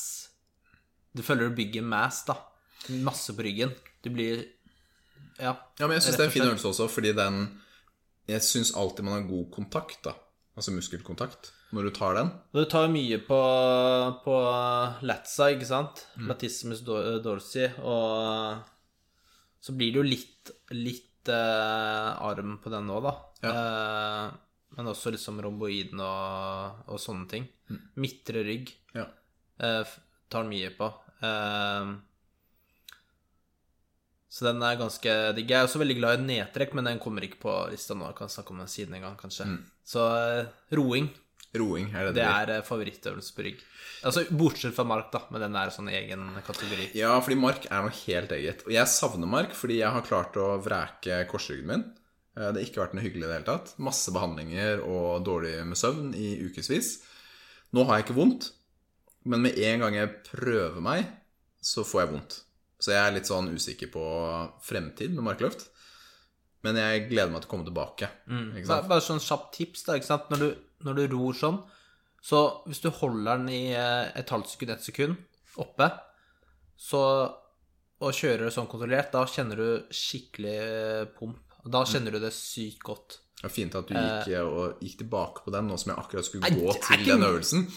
[1.14, 2.34] Du føler du bygger mass, da.
[3.06, 3.70] Masse på ryggen.
[4.02, 4.42] Du blir
[5.38, 5.54] Ja.
[5.78, 7.46] Ja, men jeg syns det er en fin øvelse også, fordi den
[8.26, 10.16] Jeg syns alltid man har god kontakt, da.
[10.54, 12.28] Altså muskelkontakt, når du tar den.
[12.54, 13.38] Du tar mye på,
[14.22, 14.36] på
[15.02, 16.04] latsa, ikke sant?
[16.14, 16.28] Mm.
[16.30, 18.62] Latissimus dorsi, og
[19.58, 23.14] så blir det jo litt, litt eh, arm på den nå, da.
[23.50, 24.38] Eh,
[24.76, 27.46] men også liksom romboiden og, og sånne ting.
[27.70, 27.80] Mm.
[28.04, 29.06] Midtre rygg Ja.
[29.62, 29.94] eh,
[30.30, 30.88] tar mye på.
[31.22, 31.94] Eh,
[34.34, 35.50] så den er ganske digg.
[35.52, 38.08] Jeg er også veldig glad i nedtrekk, men den kommer ikke på lista nå.
[38.10, 39.46] Jeg kan snakke om den siden en gang, kanskje.
[39.86, 41.10] Så eh, roing,
[41.54, 43.60] Roing er det det det er eh, favorittøvelse på rygg.
[44.08, 46.88] Altså bortsett fra mark, da, men den er sånn egen kategori.
[46.98, 48.64] Ja, fordi mark er noe helt eget.
[48.66, 51.84] Og jeg savner mark fordi jeg har klart å vreke korsryggen min.
[52.36, 53.74] Eh, Det har ikke vært noe hyggelig i det hele tatt.
[53.78, 56.96] Masse behandlinger og dårlig med søvn i ukevis.
[57.74, 58.50] Nå har jeg ikke vondt,
[59.26, 61.06] men med en gang jeg prøver meg,
[61.64, 62.40] så får jeg vondt.
[62.84, 64.02] Så jeg er litt sånn usikker på
[64.62, 65.68] fremtid med markløft.
[66.64, 68.08] Men jeg gleder meg til å komme tilbake.
[68.28, 70.28] Ikke Bare, bare sånn kjapt tips, da, ikke sant.
[70.32, 70.48] Når du,
[70.88, 71.58] når du ror sånn,
[72.24, 75.16] så hvis du holder den i eh, et halvt sekund, ett sekund,
[75.60, 75.90] oppe,
[76.80, 77.00] så
[78.04, 81.53] og kjører sånn kontrollert, da kjenner du skikkelig eh, pump.
[81.64, 83.18] Og da kjenner du det sykt godt.
[83.38, 86.00] Det var fint at du gikk, eh, og gikk tilbake på den nå som jeg
[86.00, 87.66] akkurat skulle gå er til den øvelsen.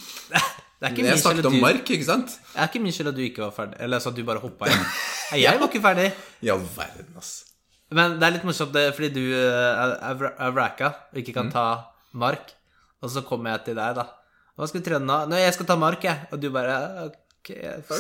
[0.78, 2.34] Det er ikke Jeg snakket om du mark, ikke sant?
[2.54, 4.42] Det er ikke min skyld at du ikke var ferdig, eller så at du bare
[4.44, 4.84] hoppa inn.
[5.32, 6.12] Nei, Jeg var ikke ferdig.
[6.54, 7.32] All verden, ass.
[7.98, 11.34] Men det er litt morsomt det, fordi du eh, er, er vra- er og ikke
[11.34, 11.38] Mm.
[11.40, 11.66] kan ta
[12.14, 12.54] mark.
[13.02, 14.06] Og så kommer jeg til deg, da.
[14.58, 15.18] Hva skal du trene nå?
[15.32, 16.28] Nei, jeg skal ta mark, jeg.
[16.32, 17.52] Og du bare ok,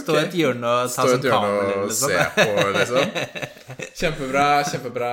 [0.03, 2.47] Stå i et hjørne og ta Stå i sånn et hjørne kabel, og se på,
[2.77, 3.05] liksom.
[3.99, 5.11] Kjempebra, kjempebra.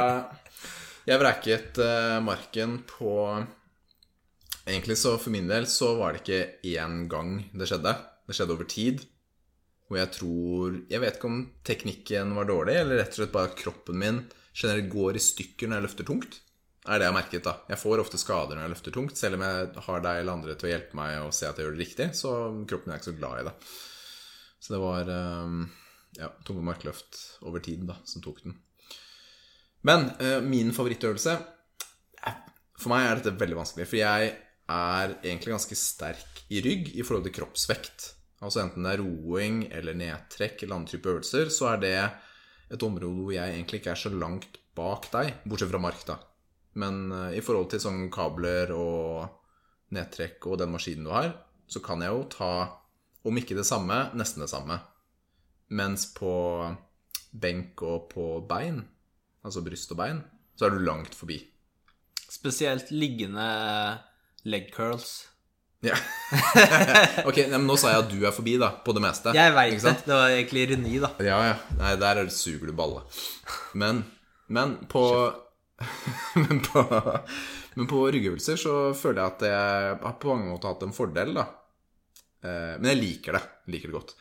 [1.04, 3.12] Jeg vreket uh, marken på
[4.64, 7.92] Egentlig så for min del så var det ikke én gang det skjedde.
[8.24, 9.02] Det skjedde over tid.
[9.92, 13.52] Og jeg tror Jeg vet ikke om teknikken var dårlig, eller rett og slett bare
[13.52, 14.22] at kroppen min
[14.54, 16.40] generelt går i stykker når jeg løfter tungt.
[16.84, 17.54] Er det jeg har merket, da.
[17.68, 20.56] Jeg får ofte skader når jeg løfter tungt, selv om jeg har deg eller andre
[20.56, 22.32] til å hjelpe meg og se at jeg gjør det riktig, så
[22.68, 23.54] kroppen min er ikke så glad i det.
[24.64, 25.64] Så det var um,
[26.16, 28.56] ja, tunge markløft over tid da, som tok den.
[29.84, 31.36] Men uh, min favorittøvelse
[32.80, 34.32] For meg er dette veldig vanskelig, for jeg
[34.74, 38.14] er egentlig ganske sterk i rygg i forhold til kroppsvekt.
[38.40, 41.94] altså enten det er roing eller nedtrekk eller andre typer øvelser, så er det
[42.74, 46.18] et område hvor jeg egentlig ikke er så langt bak deg, bortsett fra mark, da.
[46.80, 51.30] Men uh, i forhold til sånn kabler og nedtrekk og den maskinen du har,
[51.70, 52.52] så kan jeg jo ta,
[53.24, 54.80] om ikke det samme, nesten det samme.
[55.76, 56.34] Mens på
[57.32, 58.82] benk og på bein,
[59.44, 60.22] altså bryst og bein,
[60.58, 61.38] så er du langt forbi.
[62.30, 63.44] Spesielt liggende
[64.48, 65.12] leg curls.
[65.84, 65.96] Ja.
[67.28, 69.34] ok, men nå sa jeg at du er forbi, da, på det meste.
[69.36, 69.94] Jeg veit det.
[70.06, 71.10] Det var egentlig ironi, da.
[71.24, 71.56] Ja, ja.
[71.80, 73.02] Nei, der er det suger du balle.
[73.76, 74.00] Men,
[74.48, 75.04] men på
[76.40, 76.84] men på,
[77.74, 81.34] men på ryggøvelser så føler jeg at jeg har på mange måter hatt en fordel,
[81.36, 81.48] da.
[82.44, 83.42] Eh, Men jeg liker det.
[83.74, 84.14] Liker det godt.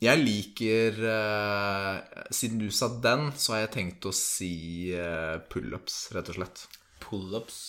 [0.00, 1.98] Jeg liker uh,
[2.32, 6.64] Siden du sa den, så har jeg tenkt å si uh, pullups, rett og slett.
[7.04, 7.60] Pullups.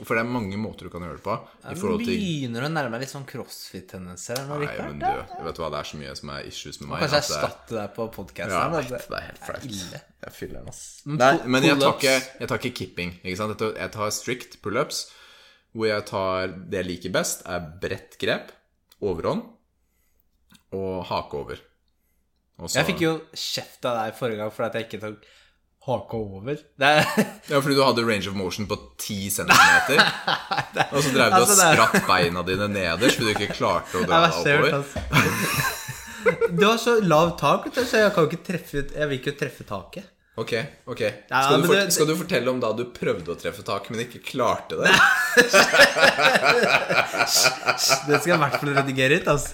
[0.00, 1.34] For det er mange måter du kan gjøre det på.
[1.66, 5.08] I Du begynner å nærme deg litt sånn crossfit-tendenser Nei, men du,
[5.44, 7.02] vet hva, det er så mye som er issues med meg.
[7.02, 8.54] Kanskje jeg det- erstatte deg på Ja, podkasten?
[8.54, 9.68] Ja, vet, det er helt flaut.
[10.20, 10.82] Jeg fyller den, ass.
[11.04, 13.16] Men Nei, men jeg tar, ikke, jeg tar ikke kipping.
[13.24, 13.66] Ikke sant?
[13.82, 15.08] Jeg tar strict pullups,
[15.74, 18.54] hvor jeg tar det jeg liker best, er bredt grep,
[19.02, 19.50] overhånd
[20.76, 21.60] og hake over.
[22.60, 22.76] Også...
[22.78, 25.28] Jeg fikk jo kjeft av deg forrige gang for at jeg ikke tok
[25.86, 26.58] hake over.
[26.78, 26.90] Det
[27.50, 29.50] Ja, fordi du hadde range of motion på 10 cm.
[30.92, 33.56] og så drev du og Altså, det er- spratt beina dine nederst fordi du ikke
[33.56, 34.70] klarte å dra deg oppover.
[34.82, 34.98] altså.
[36.52, 40.04] Du har så lav tak, så jeg kan ikke treffe Jeg vil ikke treffe taket.
[40.40, 40.52] Ok,
[40.88, 41.00] ok.
[41.28, 44.04] Ja, Skal du, for, skal du fortelle om da du prøvde å treffe tak, men
[44.04, 44.92] ikke klarte det?
[48.06, 49.52] Det skal jeg i hvert fall redigere ut, altså.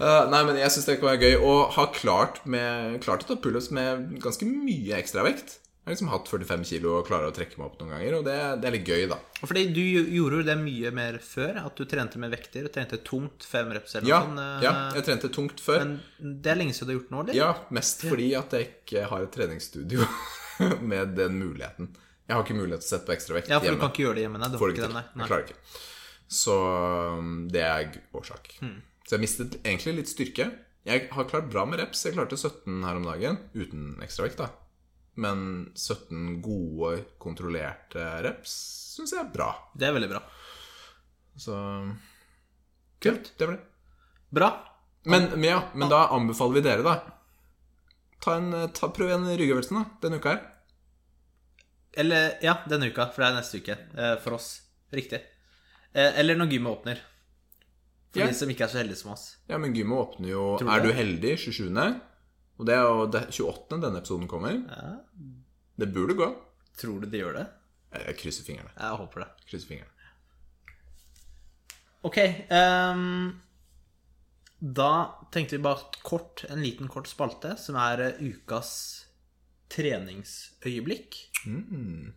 [0.00, 3.32] Uh, nei, men jeg syns det kan være gøy å ha klart, med, klart å
[3.32, 5.60] ta pullups med ganske mye ekstravekt.
[5.84, 8.22] Jeg har liksom hatt 45 kilo og klarer å trekke meg opp noen ganger, og
[8.24, 9.18] det, det er litt gøy, da.
[9.42, 12.64] Fordi du gjorde jo det mye mer før, at du trente med vekter.
[12.64, 15.84] Du trente tungt, fem reps eller Ja, noe ja, eh, jeg trente tungt før.
[15.84, 17.36] Men det er lenge siden du har gjort nå, eller?
[17.36, 20.08] Ja, mest fordi at jeg ikke har et treningsstudio
[20.94, 21.92] med den muligheten.
[22.24, 24.16] Jeg har ikke mulighet til å sette på ekstravekt Ja, for du kan ikke gjøre
[24.16, 24.40] det hjemme.
[24.40, 25.12] Nei, du Får ikke den, der.
[25.12, 25.26] nei.
[25.26, 25.84] Jeg klarer ikke.
[26.32, 26.56] Så
[27.20, 28.54] um, det er årsak.
[28.64, 28.78] Hmm.
[29.14, 30.44] Så jeg mistet egentlig litt styrke.
[30.82, 32.00] Jeg har klart bra med reps.
[32.02, 34.48] Jeg klarte 17 her om dagen, uten ekstravekt, da.
[35.22, 38.56] Men 17 gode, kontrollerte reps
[38.96, 39.52] syns jeg er bra.
[39.78, 40.24] Det er veldig bra.
[41.38, 41.60] Så
[43.06, 43.30] Kult.
[43.38, 43.62] det var det.
[44.34, 44.50] Bra.
[45.06, 46.98] Men, men ja, men da anbefaler vi dere, da.
[48.18, 50.44] Ta en, ta, prøv en ryggøvelsen da, denne uka her.
[52.02, 54.56] Eller ja, denne uka, for det er neste uke eh, for oss.
[54.90, 55.22] Riktig.
[55.94, 57.10] Eh, Eller når gymmet åpner.
[58.14, 58.28] For Ja.
[58.30, 59.24] de som ikke er så heldige som oss.
[59.50, 60.96] Ja, men gymmet åpner jo Tror du Er du det?
[61.00, 61.32] heldig?
[61.44, 62.00] 27.
[62.58, 63.80] Og det er jo det 28.
[63.82, 64.54] denne episoden kommer.
[64.70, 64.92] Ja.
[65.82, 66.28] Det burde gå.
[66.78, 67.46] Tror du de gjør det?
[68.06, 68.70] Jeg krysser fingrene.
[68.78, 69.28] Jeg håper det.
[69.50, 69.90] Krysser fingrene.
[72.04, 72.18] Ok.
[72.50, 73.40] Um,
[74.60, 74.90] da
[75.34, 78.70] tenkte vi bare kort, en liten kort spalte, som er eh, ukas
[79.74, 81.16] treningsøyeblikk.
[81.46, 82.12] Mm.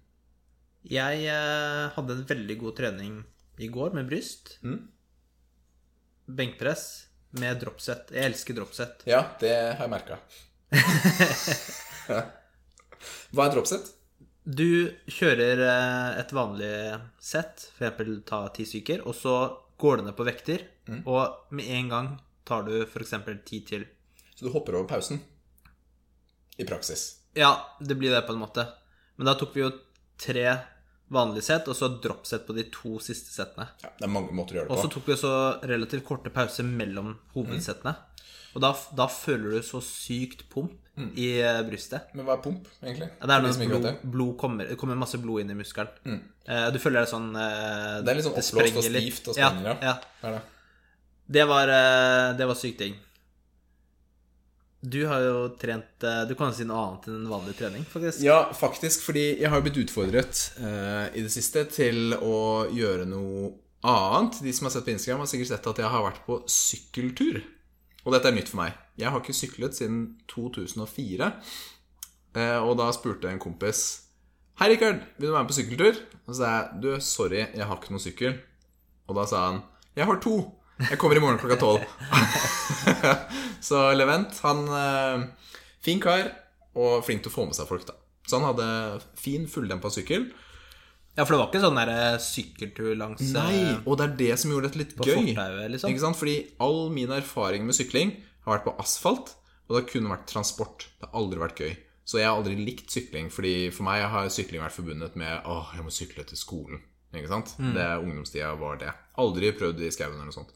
[0.88, 3.18] Jeg uh, hadde en veldig god trening
[3.58, 4.58] i går med bryst.
[4.62, 4.86] Mm.
[6.28, 6.86] Benkpress
[7.40, 8.10] med dropset.
[8.12, 9.04] Jeg elsker dropset.
[9.08, 10.18] Ja, det har jeg merka.
[13.36, 13.94] Hva er dropset?
[14.48, 16.72] Du kjører eh, et vanlig
[17.20, 18.06] sett, f.eks.
[18.28, 19.34] ta ti stykker, og så
[19.80, 21.02] går du ned på vekter, Mm.
[21.04, 22.06] og med en gang
[22.48, 23.12] tar du f.eks.
[23.44, 23.82] ti til.
[24.38, 25.18] Så du hopper over pausen?
[26.58, 27.02] I praksis.
[27.36, 27.50] Ja,
[27.84, 28.64] det blir det på en måte.
[29.18, 29.72] Men da tok vi jo
[30.16, 30.46] tre
[31.14, 33.70] vanlige sett, og så dropset på de to siste settene.
[33.84, 34.80] Ja, det er mange måter å gjøre det på.
[34.80, 35.34] Og så tok vi også
[35.72, 37.96] relativt korte pauser mellom hovedsettene.
[38.58, 40.74] Og da, da føler du så sykt pump
[41.20, 42.10] i eh, brystet.
[42.18, 43.10] Men hva er pump, egentlig?
[43.12, 46.22] Ja, det er når som blod, blod kommer, det kommer masse blod inn i muskelen.
[46.48, 49.84] Eh, du føler det sånn eh, Det er litt sånn oppblåst og stivt og sprenger,
[49.84, 49.94] ja.
[49.94, 49.98] ja.
[50.24, 50.46] Det det.
[51.38, 52.98] Det var, eh, det var sykt digg.
[54.88, 58.22] Du har jo trent eh, Du kan si noe annet enn en vanlig trening, faktisk.
[58.24, 63.52] Ja, faktisk, fordi jeg har blitt utfordret uh, i det siste til å gjøre noe
[63.88, 64.40] annet.
[64.46, 67.42] De som har sett på Instagram, har sikkert sett at jeg har vært på sykkeltur.
[68.06, 68.78] Og dette er nytt for meg.
[69.02, 71.32] Jeg har ikke syklet siden 2004.
[72.38, 73.88] Uh, og da spurte en kompis
[74.62, 76.00] Hei, Rikard, vil du være med på sykkeltur?
[76.24, 78.40] Og så sa jeg du, sorry, jeg har ikke noen sykkel.
[79.10, 79.60] Og da sa han
[79.98, 80.38] jeg har to.
[80.78, 81.86] Jeg kommer i morgen klokka tolv.
[83.64, 85.24] så Levent, han eh,
[85.86, 86.28] Fin kar
[86.78, 87.96] og flink til å få med seg folk, da.
[88.28, 88.68] Så han hadde
[89.18, 90.28] fin, fulldempa sykkel.
[91.18, 94.16] Ja, for det var ikke sånn der eh, sykkeltur langs eh, Nei, og det er
[94.20, 95.32] det som gjorde dette litt gøy.
[95.74, 95.90] liksom.
[95.90, 96.20] Ikke sant?
[96.20, 98.14] Fordi all min erfaring med sykling
[98.46, 99.34] har vært på asfalt,
[99.66, 100.86] og det har kun vært transport.
[101.00, 101.74] Det har aldri vært gøy.
[102.08, 105.74] Så jeg har aldri likt sykling, fordi for meg har sykling vært forbundet med åh,
[105.76, 106.84] jeg må sykle til skolen.
[107.16, 107.56] Ikke sant?
[107.58, 107.74] Mm.
[107.76, 108.94] Det Ungdomstida var det.
[109.20, 110.54] Aldri prøvd i skauen eller noe sånt.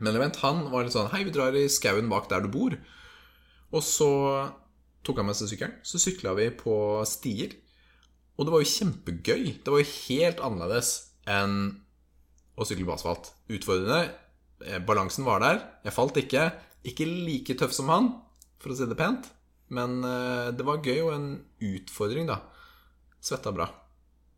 [0.00, 2.76] Men Levent han var litt sånn Hei, vi drar i skauen bak der du bor.
[3.74, 4.10] Og så
[5.06, 5.78] tok han med seg sykkelen.
[5.86, 6.76] Så sykla vi på
[7.08, 7.56] stier.
[8.36, 9.44] Og det var jo kjempegøy.
[9.64, 10.92] Det var jo helt annerledes
[11.30, 11.56] enn
[12.56, 13.32] å sykle på asfalt.
[13.52, 14.12] Utfordrende.
[14.64, 15.62] Eh, Balansen var der.
[15.86, 16.50] Jeg falt ikke.
[16.86, 18.12] Ikke like tøff som han,
[18.62, 19.30] for å si det pent.
[19.74, 21.28] Men eh, det var gøy og en
[21.72, 22.40] utfordring, da.
[23.24, 23.68] Svetta bra.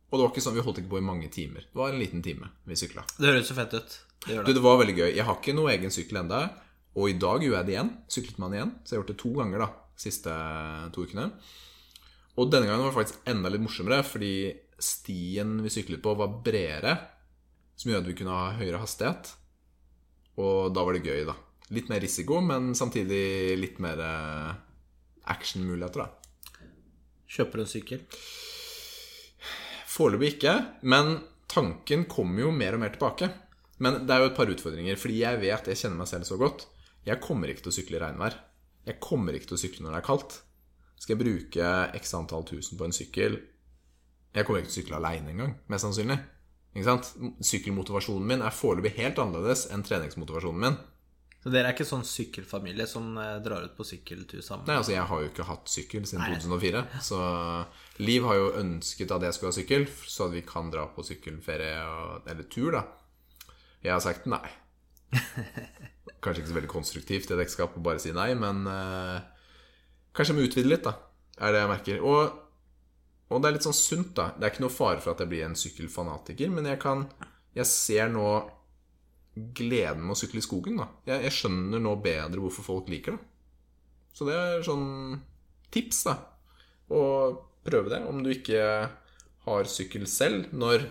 [0.09, 1.67] Og det var ikke sånn, vi holdt ikke på i mange timer.
[1.69, 3.05] Det var en liten time vi sykla.
[3.19, 3.99] Det høres så fett ut.
[4.27, 4.63] Det Du, det.
[4.63, 5.11] var veldig gøy.
[5.17, 6.49] Jeg har ikke noe egen sykkel enda
[6.99, 7.93] Og i dag gjorde jeg det igjen.
[8.09, 8.73] Syklet man igjen.
[8.83, 10.33] Så jeg har gjort det to ganger da siste
[10.95, 11.29] to ukene.
[12.39, 14.33] Og denne gangen var det faktisk enda litt morsommere, fordi
[14.79, 16.95] stien vi syklet på, var bredere,
[17.75, 19.33] som gjør at vi kunne ha høyere hastighet.
[20.39, 21.35] Og da var det gøy, da.
[21.75, 24.53] Litt mer risiko, men samtidig litt mer eh,
[25.35, 26.63] actionmuligheter, da.
[27.29, 28.07] Kjøper du en sykkel?
[29.91, 30.55] Foreløpig ikke,
[30.87, 31.17] men
[31.51, 33.33] tanken kommer jo mer og mer tilbake.
[33.85, 36.39] Men det er jo et par utfordringer, fordi jeg vet, jeg kjenner meg selv så
[36.41, 36.67] godt.
[37.07, 38.39] Jeg kommer ikke til å sykle i regnvær.
[38.89, 40.41] Jeg kommer ikke til å sykle når det er kaldt.
[40.99, 43.37] Skal jeg bruke x antall tusen på en sykkel
[44.35, 46.19] Jeg kommer ikke til å sykle aleine engang, mest sannsynlig.
[46.75, 47.11] Ikke sant?
[47.49, 50.79] Sykkelmotivasjonen min er foreløpig helt annerledes enn treningsmotivasjonen min.
[51.39, 54.67] Så dere er ikke sånn sykkelfamilie som eh, drar ut på sykkeltur sammen?
[54.67, 56.83] Nei, altså Jeg har jo ikke hatt sykkel siden 2004.
[57.07, 57.19] Så
[58.03, 61.07] Liv har jo ønsket at jeg skulle ha sykkel, så at vi kan dra på
[61.07, 61.79] sykkelferie
[62.27, 62.83] eller tur, da.
[63.85, 64.45] Jeg har sagt nei.
[66.23, 69.23] Kanskje ikke så veldig konstruktivt et ekteskap å bare si nei, men uh,
[70.17, 70.97] kanskje jeg må utvide litt, da.
[71.39, 72.01] Er det jeg merker.
[72.03, 72.39] Og,
[73.31, 74.33] og det er litt sånn sunt, da.
[74.35, 77.07] Det er ikke noe fare for at jeg blir en sykkelfanatiker, men jeg kan
[77.55, 78.27] Jeg ser nå
[79.55, 80.89] gleden med å sykle i skogen, da.
[81.07, 83.23] Jeg, jeg skjønner nå bedre hvorfor folk liker det.
[84.19, 85.21] Så det er sånn
[85.71, 86.17] tips, da.
[86.91, 87.03] Å
[87.69, 88.63] prøve det om du ikke
[89.49, 90.89] har sykkel selv når,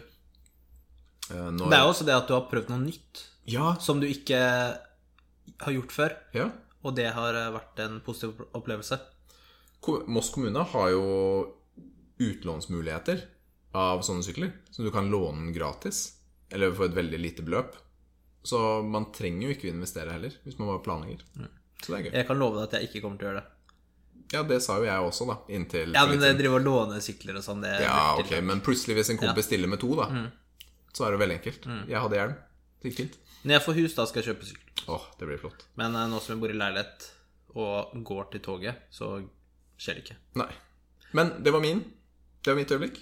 [1.34, 3.76] når Det er jo også det at du har prøvd noe nytt Ja.
[3.80, 4.38] som du ikke
[5.63, 6.50] har gjort før, ja.
[6.84, 9.00] og det har eh, vært en positiv opplevelse.
[10.08, 11.04] Moss kommune har jo
[12.20, 13.22] utlånsmuligheter
[13.78, 14.52] av sånne sykler.
[14.72, 16.13] Så du kan låne gratis,
[16.52, 17.76] eller for et veldig lite beløp.
[18.48, 21.24] Så man trenger jo ikke å investere heller, hvis man bare planlegger.
[21.84, 22.12] Så det er gøy.
[22.16, 23.54] Jeg kan love deg at jeg ikke kommer til å gjøre det.
[24.34, 25.38] Ja, det sa jo jeg også, da.
[25.56, 28.98] Inntil Ja, men det driver og låne sykler og sånn, det Ja, ok, men plutselig
[28.98, 30.10] hvis en kompis stiller med to, da,
[30.97, 31.67] så er det veldig enkelt.
[31.88, 32.38] Jeg hadde hjelm.
[32.77, 33.17] Det gikk fint.
[33.43, 34.86] Når jeg får hus, da skal jeg kjøpe sykkel.
[34.93, 35.65] Åh, det blir flott.
[35.79, 37.12] Men eh, nå som jeg bor i leilighet
[37.57, 39.17] og går til toget, så
[39.77, 40.17] skjer det ikke.
[40.41, 40.49] Nei.
[41.17, 41.83] Men det var min.
[42.43, 43.01] Det var mitt øyeblikk.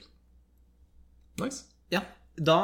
[1.42, 1.66] Nice.
[1.92, 2.04] Ja,
[2.38, 2.60] da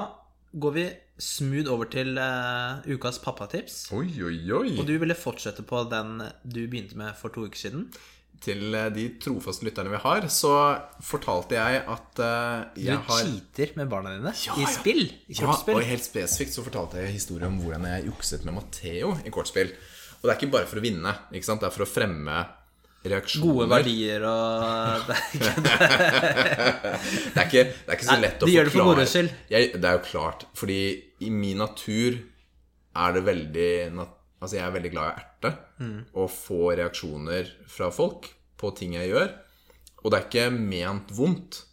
[0.51, 0.85] går vi
[1.21, 3.83] smooth over til uh, ukas pappatips.
[3.95, 4.71] Oi, oi, oi.
[4.79, 7.89] Og du ville fortsette på den du begynte med for to uker siden.
[8.41, 10.53] Til eh, de trofaste lytterne vi har, så
[11.05, 12.21] fortalte jeg at
[12.75, 15.03] Du jeg har cheater med barna dine Ja, i spill.
[15.29, 15.77] I Ja, kortspill.
[15.77, 19.69] og helt spesifikt så fortalte jeg historien om hvordan jeg jukset med Matheo i kortspill.
[20.21, 21.61] Og det er ikke bare for å vinne, ikke sant?
[21.61, 22.39] det er for å fremme
[23.01, 23.45] reaksjoner.
[23.53, 25.77] Gode verdier og det er ikke det.
[27.33, 28.91] Det er ikke, det er ikke så Nei, de å gjør det for forklare.
[28.91, 29.31] moro skyld.
[29.53, 30.79] Jeg, det er jo klart, fordi
[31.25, 32.19] i min natur
[33.01, 33.71] er det veldig
[34.41, 36.05] Altså, jeg er veldig glad i å erte Mm.
[36.13, 38.27] og få reaksjoner fra folk
[38.57, 39.31] på ting jeg gjør.
[40.03, 41.63] Og det er ikke ment vondt,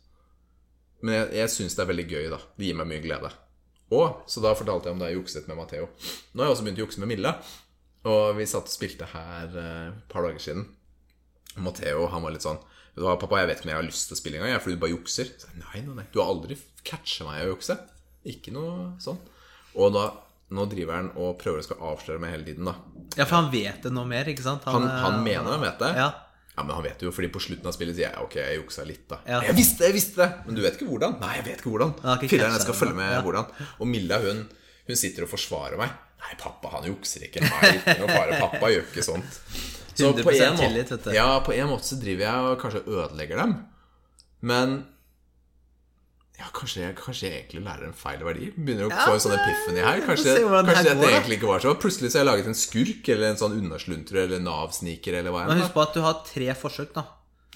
[1.02, 2.38] men jeg, jeg syns det er veldig gøy, da.
[2.56, 3.30] Det gir meg mye glede.
[3.92, 5.86] Og så da fortalte jeg om da jeg jukset med Matheo.
[6.34, 7.34] Nå har jeg også begynt å jukse med Mille.
[8.08, 10.66] Og vi satt og spilte her eh, par dager siden.
[11.56, 12.58] Matheo han var litt sånn
[12.98, 14.60] Vet du hva, pappa, jeg vet ikke om jeg har lyst til å spille engang,
[14.62, 15.28] fordi du bare jukser.
[15.38, 17.76] Så nei, nei, nei, du har aldri catcha meg i å jukse.
[18.26, 19.20] Ikke noe sånn.
[19.78, 20.06] Og da,
[20.54, 22.74] nå driver han og prøver å skal avsløre meg hele tiden, da.
[23.18, 24.64] Ja, for han vet det nå mer, ikke sant?
[24.68, 25.92] Han, han, han mener han vet det.
[25.98, 26.08] Ja.
[26.58, 28.84] Ja, men han vet jo, fordi på slutten av spillet sier jeg ok, jeg juksa
[28.86, 29.20] litt, da.
[29.30, 29.38] Ja.
[29.46, 30.28] Jeg visste det, jeg visste det!
[30.48, 31.14] Men du vet ikke hvordan?
[31.22, 31.92] Nei, jeg vet ikke hvordan.
[32.24, 33.20] Filleren, jeg skal følge med ja.
[33.22, 33.52] hvordan.
[33.78, 34.40] Og Milla, hun,
[34.88, 35.92] hun sitter og forsvarer meg.
[36.18, 37.44] Nei, pappa, han jukser ikke.
[37.46, 38.40] Nei, ikke noe fare.
[38.42, 39.38] Pappa gjør ikke sånt.
[39.98, 43.54] Så på en, måte, ja, på en måte så driver jeg og kanskje ødelegger dem.
[44.50, 44.74] Men
[46.38, 48.48] ja, kanskje jeg, kanskje jeg egentlig lærer en feil verdi.
[48.54, 50.00] Begynner å Ja, få en sånn epiphany her.
[50.06, 51.72] Kanskje, det kanskje dette går, egentlig ikke var så.
[51.82, 55.46] Plutselig så har jeg laget en skurk eller en sånn unnaslunter eller Nav-sniker eller hva
[55.48, 55.64] Men enn.
[55.66, 57.04] husk på at du har tre forsøk, da.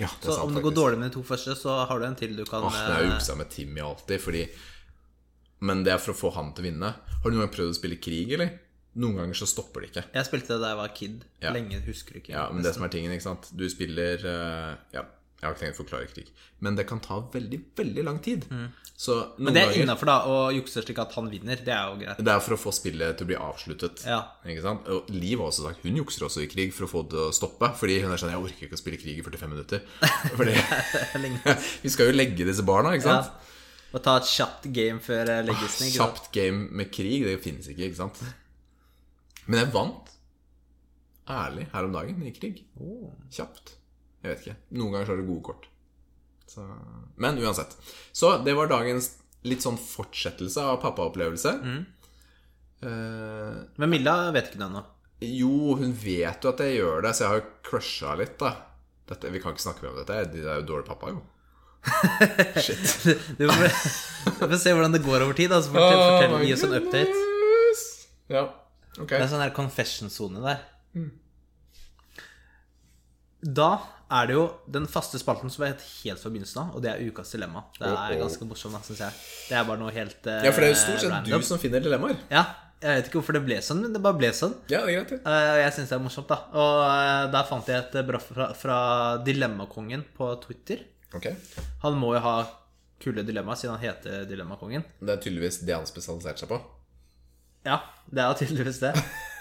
[0.01, 1.99] Ja, det er Så sant, om det går dårlig med de to første, så har
[2.01, 4.45] du en til du kan Åh, det er jo juksa med Timmy alltid, fordi
[5.62, 6.89] Men det er for å få han til å vinne.
[7.22, 8.57] Har du noen gang prøvd å spille krig, eller?
[8.99, 10.03] Noen ganger så stopper det ikke.
[10.18, 11.20] Jeg spilte det da jeg var kid.
[11.45, 11.53] Ja.
[11.55, 12.33] Lenge husker du ikke.
[12.35, 15.05] Ja, men det som er tingen, ikke sant Du spiller eh, Ja,
[15.43, 16.28] jeg har ikke tenkt å forklare krig.
[16.62, 18.45] Men det kan ta veldig, veldig lang tid.
[18.47, 18.66] Mm.
[19.43, 21.59] Men det er innafor, å jukse slik at han vinner.
[21.66, 22.20] Det er jo greit.
[22.22, 24.05] Det er for å få spillet til å bli avsluttet.
[24.07, 24.20] Ja.
[24.47, 27.32] Og Liv har også sagt hun jukser også i krig for å få det å
[27.34, 27.72] stoppe.
[27.80, 29.82] Fordi hun er sånn Jeg orker ikke å spille krig i 45 minutter.
[30.38, 30.55] Fordi
[31.88, 33.51] vi skal jo legge disse barna, ikke sant?
[33.90, 35.90] Å ta et kjapt game før eh, leggelsen.
[35.99, 38.22] Kjapt game med krig, det finnes ikke, ikke sant?
[39.51, 40.14] Men jeg vant
[41.26, 42.62] ærlig her om dagen i krig.
[43.34, 43.80] Kjapt.
[44.23, 44.57] Jeg vet ikke.
[44.79, 45.68] Noen ganger så har du gode kort.
[46.53, 46.64] Så...
[47.23, 47.75] Men uansett.
[48.14, 49.09] Så det var dagens
[49.49, 51.53] litt sånn fortsettelse av pappaopplevelse.
[52.83, 54.83] Eh, Men Milla vet ikke det ennå.
[55.23, 58.53] jo, hun vet jo at jeg gjør det, så jeg har jo crusha litt, da.
[59.11, 60.16] Dette, vi kan ikke snakke mer om dette.
[60.33, 61.23] Det er jo dårlig pappa, jo.
[62.62, 63.07] Shit.
[63.39, 65.51] Du får, se hvordan det går over tid.
[65.55, 67.23] Altså, fortell, fortell, gi oss en update.
[68.33, 68.45] Ja,
[68.99, 69.16] okay.
[69.18, 70.62] Det er sånn her confession-sone der.
[73.43, 73.68] Da
[74.12, 76.90] er det jo den faste spalten som er helt, helt fra begynnelsen av, og det
[76.93, 77.64] er Ukas dilemma.
[77.78, 79.16] Det er ganske morsomt, syns jeg.
[79.49, 81.40] Det er bare noe helt eh, Ja, for det er jo stort sett random.
[81.43, 82.18] du som finner dilemmaer.
[82.30, 82.45] Ja,
[82.82, 84.55] jeg vet ikke hvorfor det ble sånn, men det bare ble sånn.
[84.70, 85.20] Ja, det er greit, det.
[85.26, 86.38] Eh, Og jeg syns det er morsomt, da.
[86.53, 88.78] Og eh, der fant jeg et bra fra, fra
[89.26, 90.84] Dilemmakongen på Twitter.
[91.16, 91.28] Ok.
[91.86, 92.36] Han må jo ha
[93.03, 94.84] kule dilemmaer, siden han heter Dilemmakongen.
[95.03, 96.61] Det er tydeligvis det han spesialiserte seg på.
[97.66, 97.80] Ja,
[98.11, 98.93] det er jo tydeligvis det.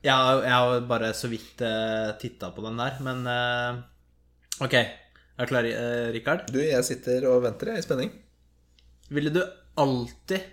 [0.00, 3.82] Jeg har, bare så vidt uh, titta på den der, men uh,
[4.64, 6.46] Ok, er du klar, uh, Rikard?
[6.48, 8.14] Du, jeg sitter og venter, jeg, i spenning.
[9.12, 9.42] Ville du
[9.80, 10.46] alltid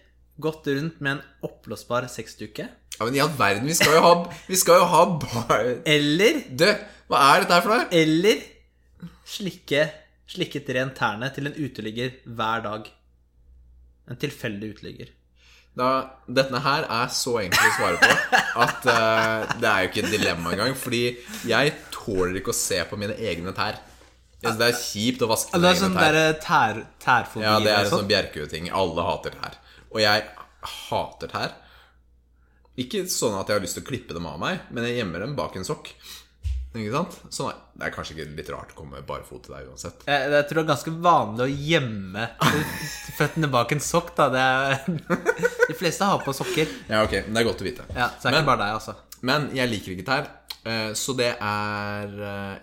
[0.44, 2.68] gått rundt med en oppblåsbar sexdukke?
[2.98, 4.14] Ja, men i all verden, vi skal jo ha
[4.50, 5.72] Vi skal jo ha bar...
[5.86, 6.68] Eller Du,
[7.08, 7.88] hva er dette her for noe?
[7.96, 8.44] Eller
[9.28, 9.86] slikke,
[10.28, 12.90] slikket rent tærne til en uteligger hver dag.
[14.12, 15.14] En tilfeldig uteligger.
[15.78, 15.90] Da,
[16.26, 20.14] dette her er så enkelt å svare på at uh, det er jo ikke et
[20.16, 20.74] dilemma engang.
[20.80, 21.04] Fordi
[21.50, 23.78] jeg tåler ikke å se på mine egne tær.
[24.42, 26.18] Jeg det er kjipt å vaske Det sine er sånn egne tær.
[26.18, 28.04] der tær, tærfobi Ja, det er en sånn.
[28.04, 28.70] sånn Bjerkøy-ting.
[28.82, 29.58] Alle hater tær.
[29.94, 30.28] Og jeg
[30.90, 31.56] hater tær.
[32.78, 35.26] Ikke sånn at jeg har lyst til å klippe dem av meg, men jeg gjemmer
[35.26, 35.90] dem bak en sokk.
[36.76, 37.16] Ikke sant?
[37.34, 40.04] Så nei, Det er kanskje ikke litt rart å komme barfot til deg uansett.
[40.06, 42.26] Jeg, jeg tror det er ganske vanlig å gjemme
[43.18, 44.28] føttene bak en sokk, da.
[44.34, 45.24] Det er,
[45.72, 46.70] de fleste har på sokker.
[46.92, 47.88] Ja, ok, men det er godt å vite.
[47.96, 48.98] Ja, Så er Men- ikke bare deg, altså.
[49.26, 50.28] Men jeg liker ikke tær,
[50.70, 52.58] eh, så det er eh,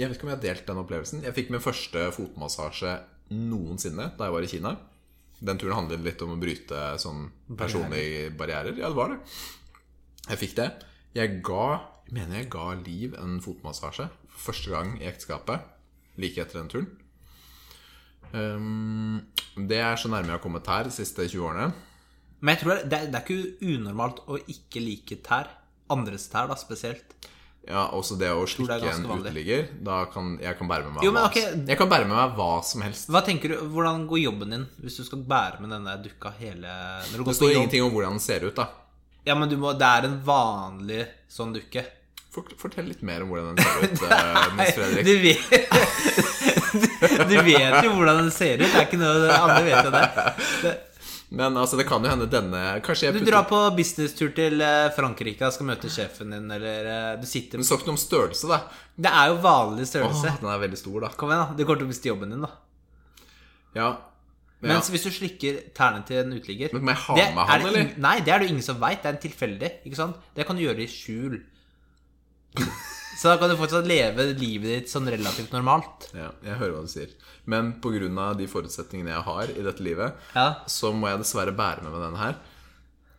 [0.00, 1.22] Jeg vet ikke om jeg har delt den opplevelsen.
[1.24, 2.96] Jeg fikk min første fotmassasje
[3.36, 4.72] noensinne da jeg var i Kina.
[5.46, 7.28] Den turen handlet litt om å bryte sånn
[7.60, 8.74] personlige barrierer.
[8.80, 9.20] Ja, det var det.
[10.32, 10.66] Jeg fikk det.
[11.16, 11.66] Jeg ga
[12.06, 15.60] jeg mener jeg ga Liv en fotmassasje for første gang i ekteskapet.
[16.18, 16.86] Like etter den turen.
[18.34, 19.20] Um,
[19.68, 21.70] det er så nærme jeg har kommet tær de siste 20 årene.
[22.40, 25.48] Men jeg tror det, det er- det er ikke unormalt å ikke like tær.
[25.90, 27.14] Andres tær, da, spesielt.
[27.66, 29.68] Ja, også det å slikke en uteligger.
[29.82, 31.66] Da kan jeg kan bære med meg Jo, men hva.
[31.66, 33.08] Jeg kan bære med meg hva som helst.
[33.08, 36.68] Hva tenker du, Hvordan går jobben din hvis du skal bære med denne dukka hele
[37.10, 38.68] Det går står ingenting om hvordan den ser ut, da.
[39.26, 41.82] Ja, men du må, det er en vanlig sånn dukke.
[42.36, 45.04] Fortell litt mer om hvordan den ser ut, eh, Nils Fredrik.
[45.06, 45.46] Du vet,
[47.30, 48.68] du vet jo hvordan den ser ut.
[48.68, 50.26] Det er ikke noe Andre vet enn det.
[50.62, 50.74] det
[51.40, 54.92] Men altså, det kan jo hende denne Kanskje jeg du drar på businesstur til eh,
[54.94, 58.02] Frankrike og skal møte sjefen din, eller eh, du sitter Men det ikke noe om
[58.04, 58.60] størrelse, da.
[58.94, 60.36] Det er jo vanlig Åh, størrelse.
[60.42, 61.14] den er veldig stor, da.
[61.18, 61.56] Kom igjen, da.
[61.56, 62.52] Du kommer til å miste jobben din, da.
[63.76, 63.90] Ja.
[64.64, 67.66] Mens hvis du slikker tærne til en uteligger Men må jeg ha det med han,
[67.68, 67.90] eller?
[68.00, 69.02] Nei, det er det ingen som veit.
[69.02, 69.70] Det er en tilfeldig.
[69.84, 70.16] Ikke sant?
[70.34, 71.36] Det kan du gjøre i skjul.
[73.16, 76.08] Så da kan du fortsatt leve livet ditt sånn relativt normalt.
[76.16, 77.12] ja, jeg hører hva du sier.
[77.48, 78.34] Men pga.
[78.36, 80.48] de forutsetningene jeg har i dette livet, Ja.
[80.68, 82.36] så må jeg dessverre bære med meg denne her.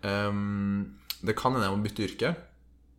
[0.06, 2.36] Um, det kan hende jeg må bytte yrke.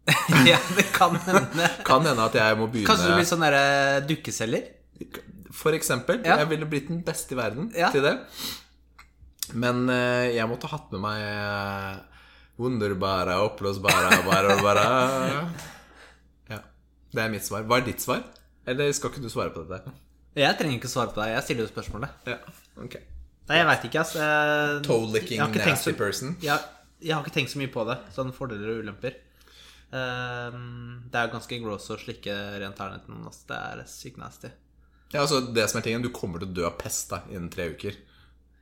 [0.49, 1.68] ja, det kan hende.
[1.86, 4.62] Kan hende at jeg må begynne Kanskje du blir sånn derre dukkeselger?
[5.59, 6.20] For eksempel.
[6.26, 6.36] Ja.
[6.42, 7.90] Jeg ville blitt den beste i verden Ja.
[7.90, 8.14] til det.
[9.59, 11.98] Men eh, jeg måtte hatt med meg eh,
[12.61, 14.84] Wunderbara, oppblåsbare, bare, bare
[16.52, 16.59] Ja.
[17.14, 17.64] Det er mitt svar.
[17.66, 18.22] Hva er ditt svar?
[18.68, 19.94] Eller skal ikke du svare på dette?
[20.38, 21.30] Jeg trenger ikke svare på det.
[21.32, 22.26] Jeg stiller jo spørsmålet.
[22.28, 22.36] Ja,
[22.84, 22.98] ok
[23.48, 24.11] Nei, jeg veit ikke, ass.
[24.18, 26.34] Jeg- Toe-licking nasty så- person.
[26.44, 26.61] Jeg,
[27.00, 27.96] jeg har ikke tenkt så mye på det.
[28.12, 29.14] Sånn fordeler og ulemper.
[29.96, 32.98] Ehm, det er jo ganske gross å slikke rent her.
[33.06, 33.14] til
[33.48, 34.50] Det er sykt nasty.
[35.12, 37.50] Ja, altså det som er tingen Du kommer til å dø av pest da innen
[37.52, 37.92] tre uker.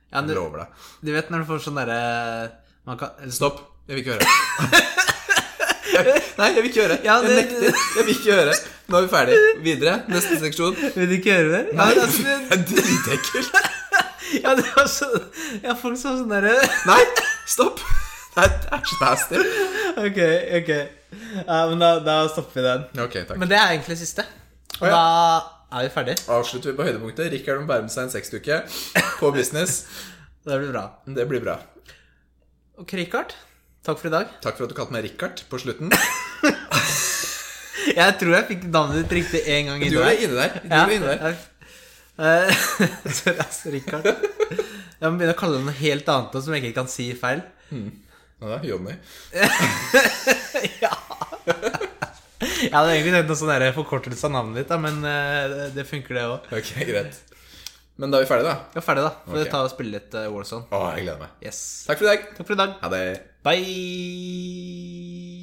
[0.07, 0.69] Ja, Jeg du, lover deg.
[1.03, 1.99] du vet når du får sånn derre
[2.87, 3.57] kan, Stopp.
[3.87, 4.27] Jeg vil ikke høre.
[6.37, 6.97] Nei, jeg vil ikke høre.
[7.03, 7.61] Ja, Jeg nekter.
[7.97, 8.53] Jeg vil ikke høre.
[8.87, 9.35] Nå er vi ferdig.
[9.65, 9.93] Videre.
[10.11, 10.75] Neste seksjon.
[10.95, 11.61] Vil du ikke høre det?
[11.71, 13.51] Ja, Nei, men altså, det er dritekkelt.
[14.43, 15.07] ja, det var så,
[15.63, 16.53] ja, folk sa sånn derre
[16.91, 17.03] Nei,
[17.49, 17.77] stopp.
[18.37, 18.49] Det er
[18.85, 19.35] så nasty.
[19.97, 20.19] Ok,
[20.61, 20.71] ok.
[21.41, 22.81] Ja, men da, da stopper vi den.
[23.01, 23.37] Ok, takk.
[23.41, 24.23] Men det er egentlig siste.
[24.77, 24.93] Og oh, ja.
[24.93, 25.01] da
[25.71, 26.15] er vi ferdig.
[26.31, 27.31] Avslutter vi på høydepunktet.
[27.33, 28.61] Rikard må bære med seg en sexdukke
[29.19, 29.81] på business.
[30.47, 30.85] Det blir bra.
[31.11, 31.57] Det blir bra.
[32.79, 33.33] Ok, Rikard.
[33.83, 34.29] Takk for i dag.
[34.43, 35.91] Takk for at du kalte meg Rikard på slutten.
[37.97, 40.57] Jeg tror jeg fikk navnet ditt riktig én gang Du inni gjorde der.
[40.59, 41.37] Du Ja, gjorde inne der.
[42.17, 42.49] Eh,
[43.13, 44.07] Sorry, altså, Rikard.
[44.09, 47.43] Jeg må begynne å kalle det noe helt annet som jeg ikke kan si feil.
[47.69, 48.95] Ja, det er Johnny.
[50.81, 50.95] ja.
[52.63, 56.17] Jeg hadde egentlig tenkt noe sånn forkortelse av navnet ditt, da, men uh, det funker,
[56.17, 56.51] det òg.
[56.57, 57.23] Ok, greit.
[57.97, 58.57] Men da er vi ferdige, da.
[58.73, 59.13] Ja, er ferdig, da.
[59.25, 59.51] Får okay.
[59.53, 60.69] Ta og spille litt uh, Warzone.
[60.69, 61.33] Å, jeg gleder meg.
[61.45, 61.59] Yes.
[61.89, 62.29] Takk for i dag.
[62.37, 62.77] Takk for i dag.
[62.83, 63.03] Ha det.
[63.47, 65.36] Bye.